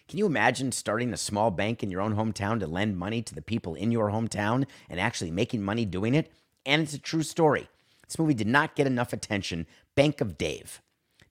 [0.09, 3.35] Can you imagine starting a small bank in your own hometown to lend money to
[3.35, 6.31] the people in your hometown and actually making money doing it?
[6.65, 7.69] And it's a true story.
[8.07, 9.67] This movie did not get enough attention.
[9.97, 10.81] Bank of Dave.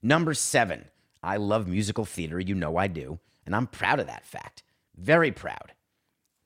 [0.02, 0.90] Number seven,
[1.24, 2.42] I love musical theater.
[2.42, 3.20] You know I do.
[3.46, 4.64] And I'm proud of that fact.
[4.98, 5.74] Very proud.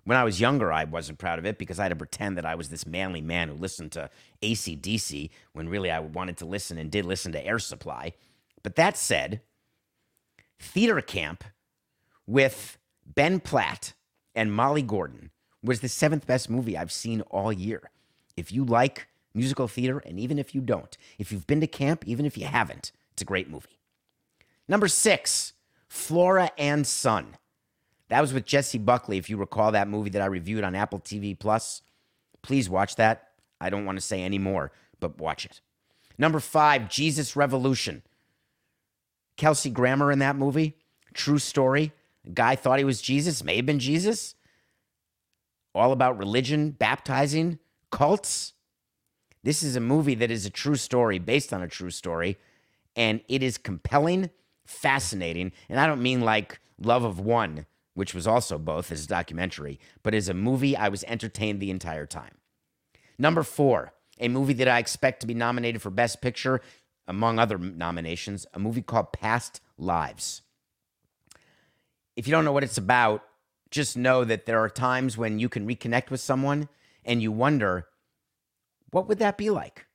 [0.05, 2.45] When I was younger, I wasn't proud of it because I had to pretend that
[2.45, 4.09] I was this manly man who listened to
[4.41, 8.13] ACDC when really I wanted to listen and did listen to Air Supply.
[8.63, 9.41] But that said,
[10.59, 11.43] Theater Camp
[12.25, 13.93] with Ben Platt
[14.33, 15.31] and Molly Gordon
[15.63, 17.91] was the seventh best movie I've seen all year.
[18.35, 22.03] If you like musical theater, and even if you don't, if you've been to camp,
[22.07, 23.79] even if you haven't, it's a great movie.
[24.67, 25.53] Number six,
[25.87, 27.35] Flora and Son.
[28.09, 30.99] That was with Jesse Buckley, if you recall that movie that I reviewed on Apple
[30.99, 31.81] TV Plus.
[32.41, 33.29] Please watch that.
[33.61, 35.61] I don't want to say any more, but watch it.
[36.17, 38.03] Number five, Jesus Revolution.
[39.37, 40.75] Kelsey Grammer in that movie.
[41.13, 41.93] True story.
[42.33, 44.35] Guy thought he was Jesus, may have been Jesus.
[45.73, 47.59] All about religion, baptizing,
[47.91, 48.53] cults.
[49.43, 52.37] This is a movie that is a true story, based on a true story,
[52.95, 54.29] and it is compelling,
[54.65, 59.07] fascinating, and I don't mean like Love Has Won, which was also both as a
[59.07, 62.35] documentary, but as a movie, I was entertained the entire time.
[63.17, 66.61] Number four, a movie that I expect to be nominated for Best Picture,
[67.07, 70.41] among other nominations, a movie called Past Lives.
[72.15, 73.23] If you don't know what it's about,
[73.71, 76.69] just know that there are times when you can reconnect with someone
[77.05, 77.87] and you wonder,
[78.91, 79.85] what would that be like?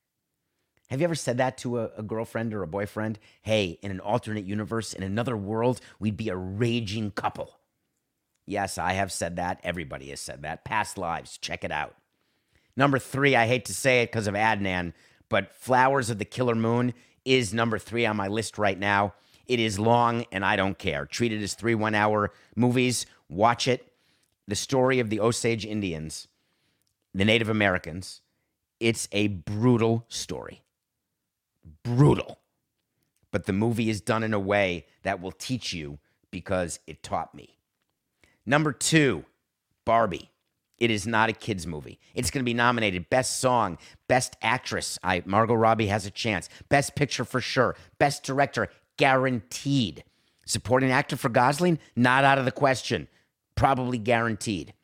[0.88, 3.18] Have you ever said that to a, a, girlfriend or a boyfriend?
[3.42, 7.58] Hey, in an alternate universe, in another world, we'd be a raging couple.
[8.46, 9.60] Yes, I have said that.
[9.64, 10.64] Everybody has said that.
[10.64, 11.94] Past lives, check it out.
[12.76, 14.92] Number three, I hate to say it because of Adnan,
[15.28, 16.92] but Flowers of the Killer Moon
[17.24, 19.14] is number three on my list right now.
[19.46, 21.06] It is long and I don't care.
[21.06, 23.06] Treat it as three one hour movies.
[23.28, 23.92] Watch it.
[24.46, 26.28] The story of the Osage Indians,
[27.14, 28.20] the Native Americans.
[28.80, 30.62] It's a brutal story.
[31.82, 32.38] Brutal.
[33.30, 35.98] But the movie is done in a way that will teach you
[36.30, 37.56] because it taught me.
[38.46, 39.24] Number two,
[39.84, 40.30] Barbie.
[40.78, 42.00] It is not a kids movie.
[42.14, 43.78] It's going to be nominated Best Song,
[44.08, 44.98] Best Actress.
[45.02, 46.48] I Margot Robbie has a chance.
[46.68, 47.76] Best Picture for sure.
[47.98, 50.04] Best Director guaranteed.
[50.46, 53.08] Supporting actor for Gosling not out of the question.
[53.54, 54.74] Probably guaranteed.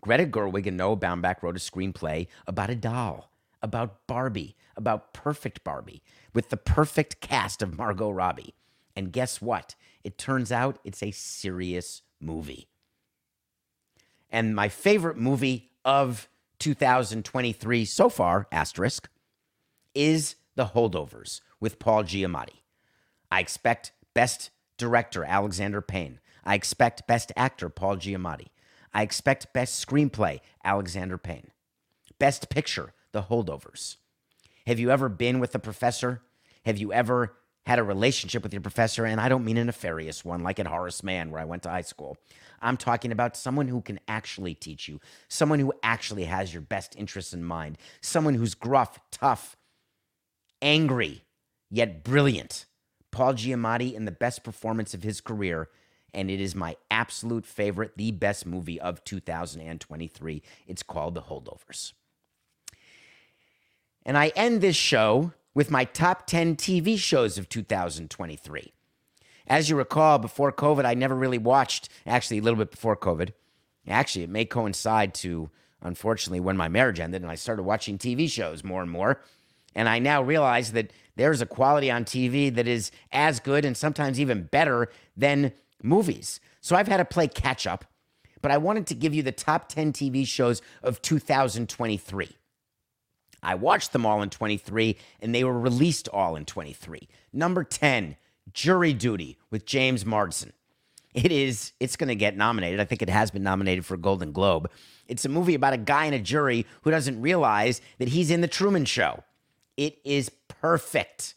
[0.00, 5.62] Greta Gerwig and Noah Baumbach wrote a screenplay about a doll, about Barbie, about perfect
[5.62, 6.02] Barbie,
[6.32, 8.54] with the perfect cast of Margot Robbie.
[8.94, 9.74] And guess what?
[10.04, 12.68] It turns out it's a serious movie.
[14.30, 19.08] And my favorite movie of 2023 so far, asterisk,
[19.94, 22.62] is The Holdovers with Paul Giamatti.
[23.30, 26.20] I expect Best Director Alexander Payne.
[26.44, 28.48] I expect Best Actor Paul Giamatti.
[28.92, 31.50] I expect Best Screenplay Alexander Payne.
[32.18, 33.96] Best Picture The Holdovers.
[34.66, 36.22] Have you ever been with a professor?
[36.64, 37.36] Have you ever
[37.66, 39.04] had a relationship with your professor?
[39.04, 41.68] And I don't mean a nefarious one like at Horace Mann, where I went to
[41.68, 42.16] high school.
[42.60, 46.96] I'm talking about someone who can actually teach you, someone who actually has your best
[46.96, 49.56] interests in mind, someone who's gruff, tough,
[50.62, 51.22] angry,
[51.70, 52.66] yet brilliant.
[53.10, 55.68] Paul Giamatti in the best performance of his career,
[56.12, 60.42] and it is my absolute favorite, the best movie of 2023.
[60.66, 61.92] It's called The Holdovers.
[64.04, 68.74] And I end this show with my top 10 TV shows of 2023.
[69.46, 73.30] As you recall, before COVID, I never really watched, actually, a little bit before COVID.
[73.88, 75.48] Actually, it may coincide to,
[75.80, 79.22] unfortunately, when my marriage ended and I started watching TV shows more and more.
[79.74, 83.74] And I now realize that there's a quality on TV that is as good and
[83.74, 86.38] sometimes even better than movies.
[86.60, 87.86] So I've had to play catch up,
[88.42, 92.36] but I wanted to give you the top 10 TV shows of 2023.
[93.42, 97.08] I watched them all in 23 and they were released all in 23.
[97.32, 98.16] Number 10,
[98.52, 100.52] Jury Duty with James Marsden.
[101.14, 102.78] It is, it's going to get nominated.
[102.78, 104.70] I think it has been nominated for a Golden Globe.
[105.08, 108.42] It's a movie about a guy in a jury who doesn't realize that he's in
[108.42, 109.24] The Truman Show.
[109.76, 111.34] It is perfect.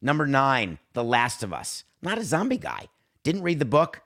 [0.00, 1.84] Number nine, The Last of Us.
[2.00, 2.88] Not a zombie guy.
[3.22, 4.02] Didn't read the book,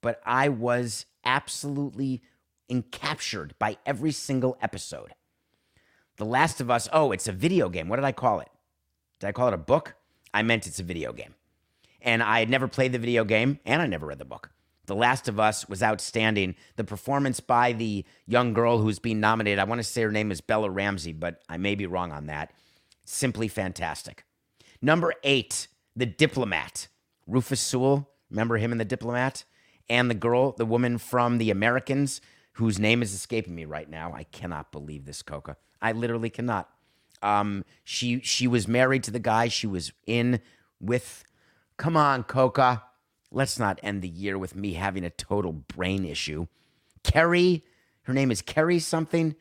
[0.00, 2.22] but I was absolutely
[2.70, 5.14] encaptured by every single episode.
[6.16, 7.88] The Last of Us, oh, it's a video game.
[7.88, 8.48] What did I call it?
[9.20, 9.94] Did I call it a book?
[10.32, 11.34] I meant it's a video game
[12.04, 14.50] and I had never played the video game and I never read the book.
[14.86, 16.54] The Last of Us was outstanding.
[16.76, 20.30] The performance by the young girl who's being nominated, I want to say her name
[20.30, 22.52] is Bella Ramsey, but I may be wrong on that.
[23.06, 24.24] Simply fantastic.
[24.82, 26.88] Number eight, The Diplomat.
[27.26, 29.44] Rufus Sewell, remember him in The Diplomat?
[29.88, 32.20] And the girl, the woman from The Americans,
[32.52, 34.12] whose name is escaping me right now.
[34.12, 35.56] I cannot believe this, Coca.
[35.80, 36.68] I literally cannot.
[37.22, 40.40] Um, she she was married to the guy she was in
[40.80, 41.24] with
[41.76, 42.82] Come on, Coca.
[43.30, 46.46] Let's not end the year with me having a total brain issue.
[47.02, 47.64] Keri,
[48.02, 49.34] her name is Keri something.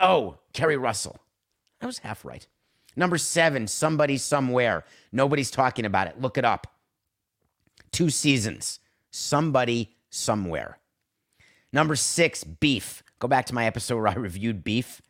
[0.00, 1.18] Oh, Keri Russell.
[1.80, 2.46] I was half right.
[2.96, 4.84] Number seven, Somebody Somewhere.
[5.12, 6.20] Nobody's talking about it.
[6.20, 6.66] Look it up.
[7.90, 8.80] Two seasons.
[9.10, 10.78] Somebody Somewhere.
[11.72, 13.02] Number six, Beef.
[13.22, 15.00] Go back to my episode where I reviewed Beef.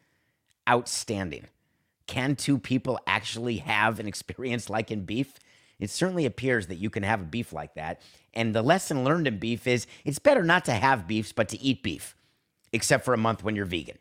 [0.69, 1.47] Outstanding.
[2.07, 5.37] Can two people actually have an experience like in Beef?
[5.81, 8.03] It certainly appears that you can have a beef like that.
[8.35, 11.63] And the lesson learned in beef is it's better not to have beefs, but to
[11.63, 12.15] eat beef,
[12.71, 13.97] except for a month when you're vegan.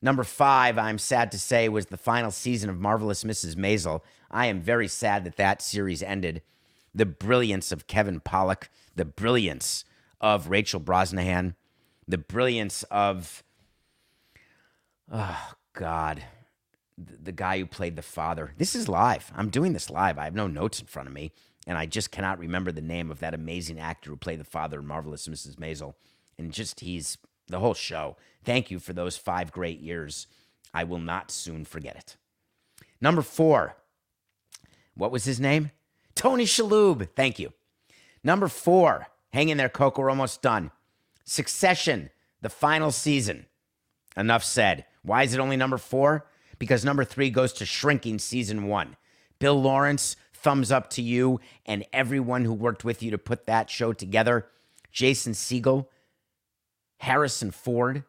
[0.00, 3.56] Number five, I'm sad to say, was the final season of Marvelous Mrs.
[3.56, 4.02] Maisel.
[4.30, 6.40] I am very sad that that series ended.
[6.94, 9.84] The brilliance of Kevin Pollak, the brilliance
[10.20, 11.56] of Rachel Brosnahan,
[12.06, 13.42] the brilliance of,
[15.10, 16.22] oh, God,
[16.98, 18.52] the guy who played the father.
[18.58, 19.32] This is live.
[19.34, 20.18] I'm doing this live.
[20.18, 21.32] I have no notes in front of me,
[21.66, 24.80] and I just cannot remember the name of that amazing actor who played the father
[24.80, 25.56] in Marvelous Mrs.
[25.56, 25.94] Maisel.
[26.38, 28.16] And just he's the whole show.
[28.44, 30.26] Thank you for those five great years.
[30.74, 32.16] I will not soon forget it.
[33.00, 33.76] Number four.
[34.94, 35.70] What was his name?
[36.14, 37.08] Tony Shalhoub.
[37.14, 37.52] Thank you.
[38.22, 40.00] Number four, Hang in there, Coca.
[40.00, 40.70] We're almost done.
[41.24, 42.10] Succession,
[42.40, 43.46] the final season.
[44.16, 44.84] Enough said.
[45.02, 46.26] Why is it only number four?
[46.58, 48.96] Because number three goes to Shrinking season one.
[49.38, 53.70] Bill Lawrence, thumbs up to you and everyone who worked with you to put that
[53.70, 54.46] show together.
[54.90, 55.86] Jason Segel,
[56.98, 58.04] Harrison Ford.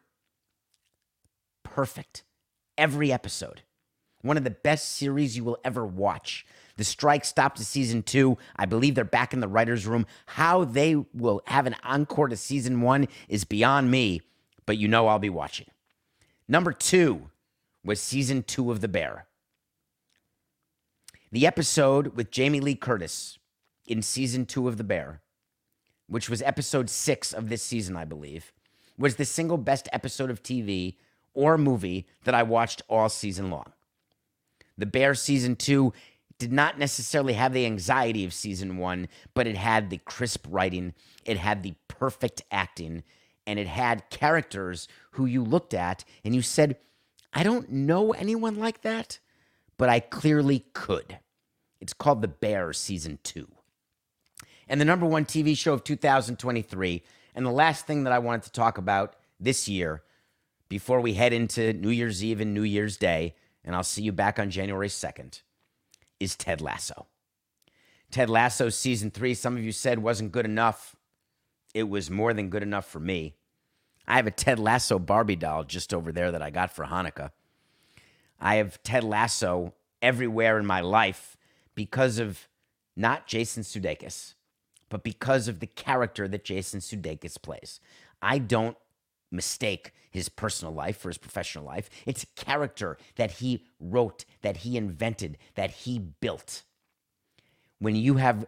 [1.62, 2.22] Perfect.
[2.76, 3.62] Every episode.
[4.22, 6.46] One of the best series you will ever watch.
[6.76, 8.36] The strike stopped to season two.
[8.56, 10.06] I believe they're back in the writer's room.
[10.26, 14.22] How they will have an encore to season one is beyond me,
[14.66, 15.66] but you know I'll be watching.
[16.48, 17.30] Number two
[17.84, 19.26] was season two of The Bear.
[21.30, 23.38] The episode with Jamie Lee Curtis
[23.86, 25.20] in season two of The Bear,
[26.08, 28.52] which was episode six of this season, I believe,
[28.98, 30.96] was the single best episode of TV
[31.34, 33.72] or movie that I watched all season long.
[34.76, 35.92] The Bear season two
[36.44, 40.92] did not necessarily have the anxiety of season one, but it had the crisp writing,
[41.24, 43.02] it had the perfect acting,
[43.46, 46.76] and it had characters who you looked at and you said,
[47.32, 49.20] I don't know anyone like that,
[49.78, 51.18] but I clearly could.
[51.80, 53.48] It's called The Bear Season 2.
[54.68, 57.02] And the number one TV show of 2023,
[57.34, 60.02] and the last thing that I wanted to talk about this year
[60.68, 63.34] before we head into New Year's Eve and New Year's Day,
[63.64, 65.40] and I'll see you back on January 2nd,
[66.20, 67.06] is Ted Lasso.
[68.10, 70.94] Ted Lasso season three, some of you said wasn't good enough.
[71.74, 73.34] It was more than good enough for me.
[74.06, 77.32] I have a Ted Lasso Barbie doll just over there that I got for Hanukkah.
[78.40, 81.36] I have Ted Lasso everywhere in my life
[81.74, 82.48] because of
[82.96, 84.34] not Jason Sudeikis,
[84.88, 87.80] but because of the character that Jason Sudeikis plays.
[88.22, 88.76] I don't
[89.30, 91.90] mistake his personal life for his professional life.
[92.06, 96.62] It's character that he wrote, that he invented, that he built.
[97.78, 98.46] When you have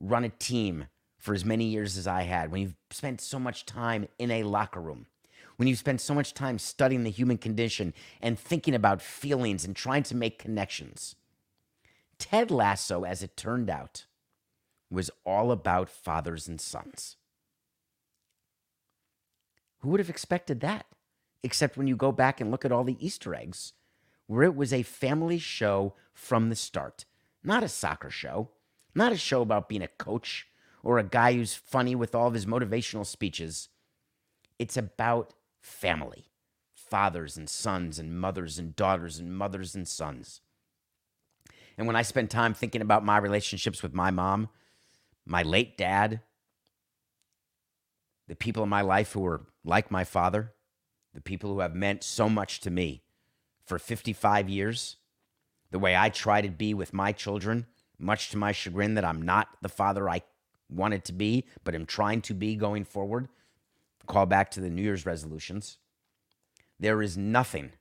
[0.00, 0.86] run a team
[1.18, 4.44] for as many years as I had, when you've spent so much time in a
[4.44, 5.06] locker room,
[5.56, 9.74] when you've spent so much time studying the human condition and thinking about feelings and
[9.74, 11.16] trying to make connections,
[12.18, 14.06] Ted Lasso, as it turned out,
[14.90, 17.16] was all about fathers and sons.
[19.78, 20.86] Who would have expected that?
[21.42, 23.72] Except when you go back and look at all the Easter eggs,
[24.26, 27.04] where it was a family show from the start,
[27.44, 28.50] not a soccer show,
[28.94, 30.48] not a show about being a coach
[30.82, 33.68] or a guy who's funny with all of his motivational speeches.
[34.58, 36.30] It's about family
[36.88, 40.40] fathers and sons, and mothers and daughters, and mothers and sons.
[41.76, 44.48] And when I spend time thinking about my relationships with my mom,
[45.24, 46.20] my late dad,
[48.28, 50.52] the people in my life who were like my father,
[51.14, 53.02] the people who have meant so much to me
[53.64, 54.96] for 55 years,
[55.70, 57.66] the way I try to be with my children,
[57.98, 60.22] much to my chagrin that I'm not the father I
[60.68, 63.28] wanted to be, but am trying to be going forward.
[64.06, 65.78] Call back to the New Year's resolutions.
[66.78, 67.72] There is nothing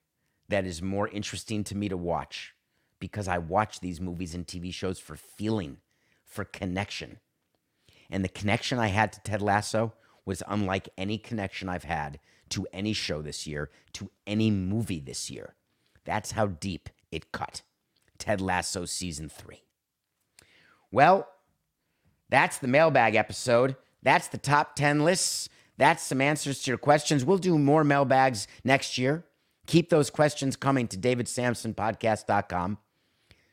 [0.50, 2.56] that is more interesting to me to watch
[3.00, 5.78] because I watch these movies and TV shows for feeling,
[6.24, 7.20] for connection.
[8.10, 9.94] And the connection I had to Ted Lasso
[10.26, 12.20] was unlike any connection I've had
[12.50, 15.56] to any show this year, to any movie this year.
[16.04, 17.62] That's how deep it cut.
[18.18, 19.64] Ted Lasso season three.
[20.92, 21.28] Well,
[22.30, 23.76] that's the mailbag episode.
[24.02, 25.50] That's the top 10 lists.
[25.78, 27.26] That's some answers to your questions.
[27.26, 29.26] We'll do more mailbags next year.
[29.68, 32.78] Keep those questions coming to davidsamsonpodcast.com,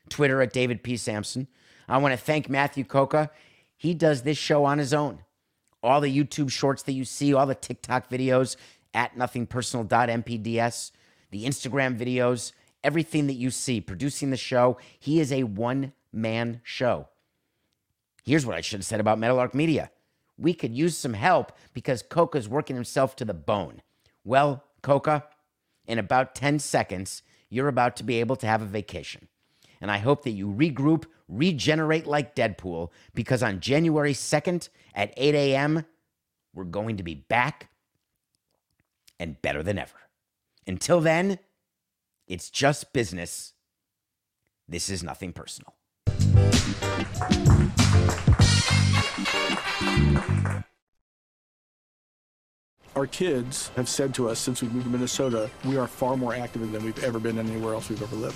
[0.09, 0.95] Twitter at David P.
[0.95, 1.47] Samson.
[1.87, 3.31] I want to thank Matthew Coca.
[3.75, 5.23] He does this show on his own.
[5.83, 8.55] All the YouTube shorts that you see, all the TikTok videos
[8.93, 10.91] at nothingpersonal.mpds,
[11.31, 12.53] the Instagram videos,
[12.83, 17.09] everything that you see producing the show, he is a one man show.
[18.23, 19.91] Here's what I should have said about Meadowlark Media.
[20.37, 23.81] We could use some help because Coca's working himself to the bone.
[24.23, 25.25] Well, Coca,
[25.85, 29.27] in about 10 seconds, you're about to be able to have a vacation.
[29.81, 35.35] And I hope that you regroup, regenerate like Deadpool, because on January 2nd at 8
[35.35, 35.85] a.m.,
[36.53, 37.69] we're going to be back
[39.19, 39.95] and better than ever.
[40.67, 41.39] Until then,
[42.27, 43.53] it's just business.
[44.67, 45.73] This is nothing personal.
[52.95, 56.35] Our kids have said to us since we moved to Minnesota, we are far more
[56.35, 58.35] active than we've ever been anywhere else we've ever lived.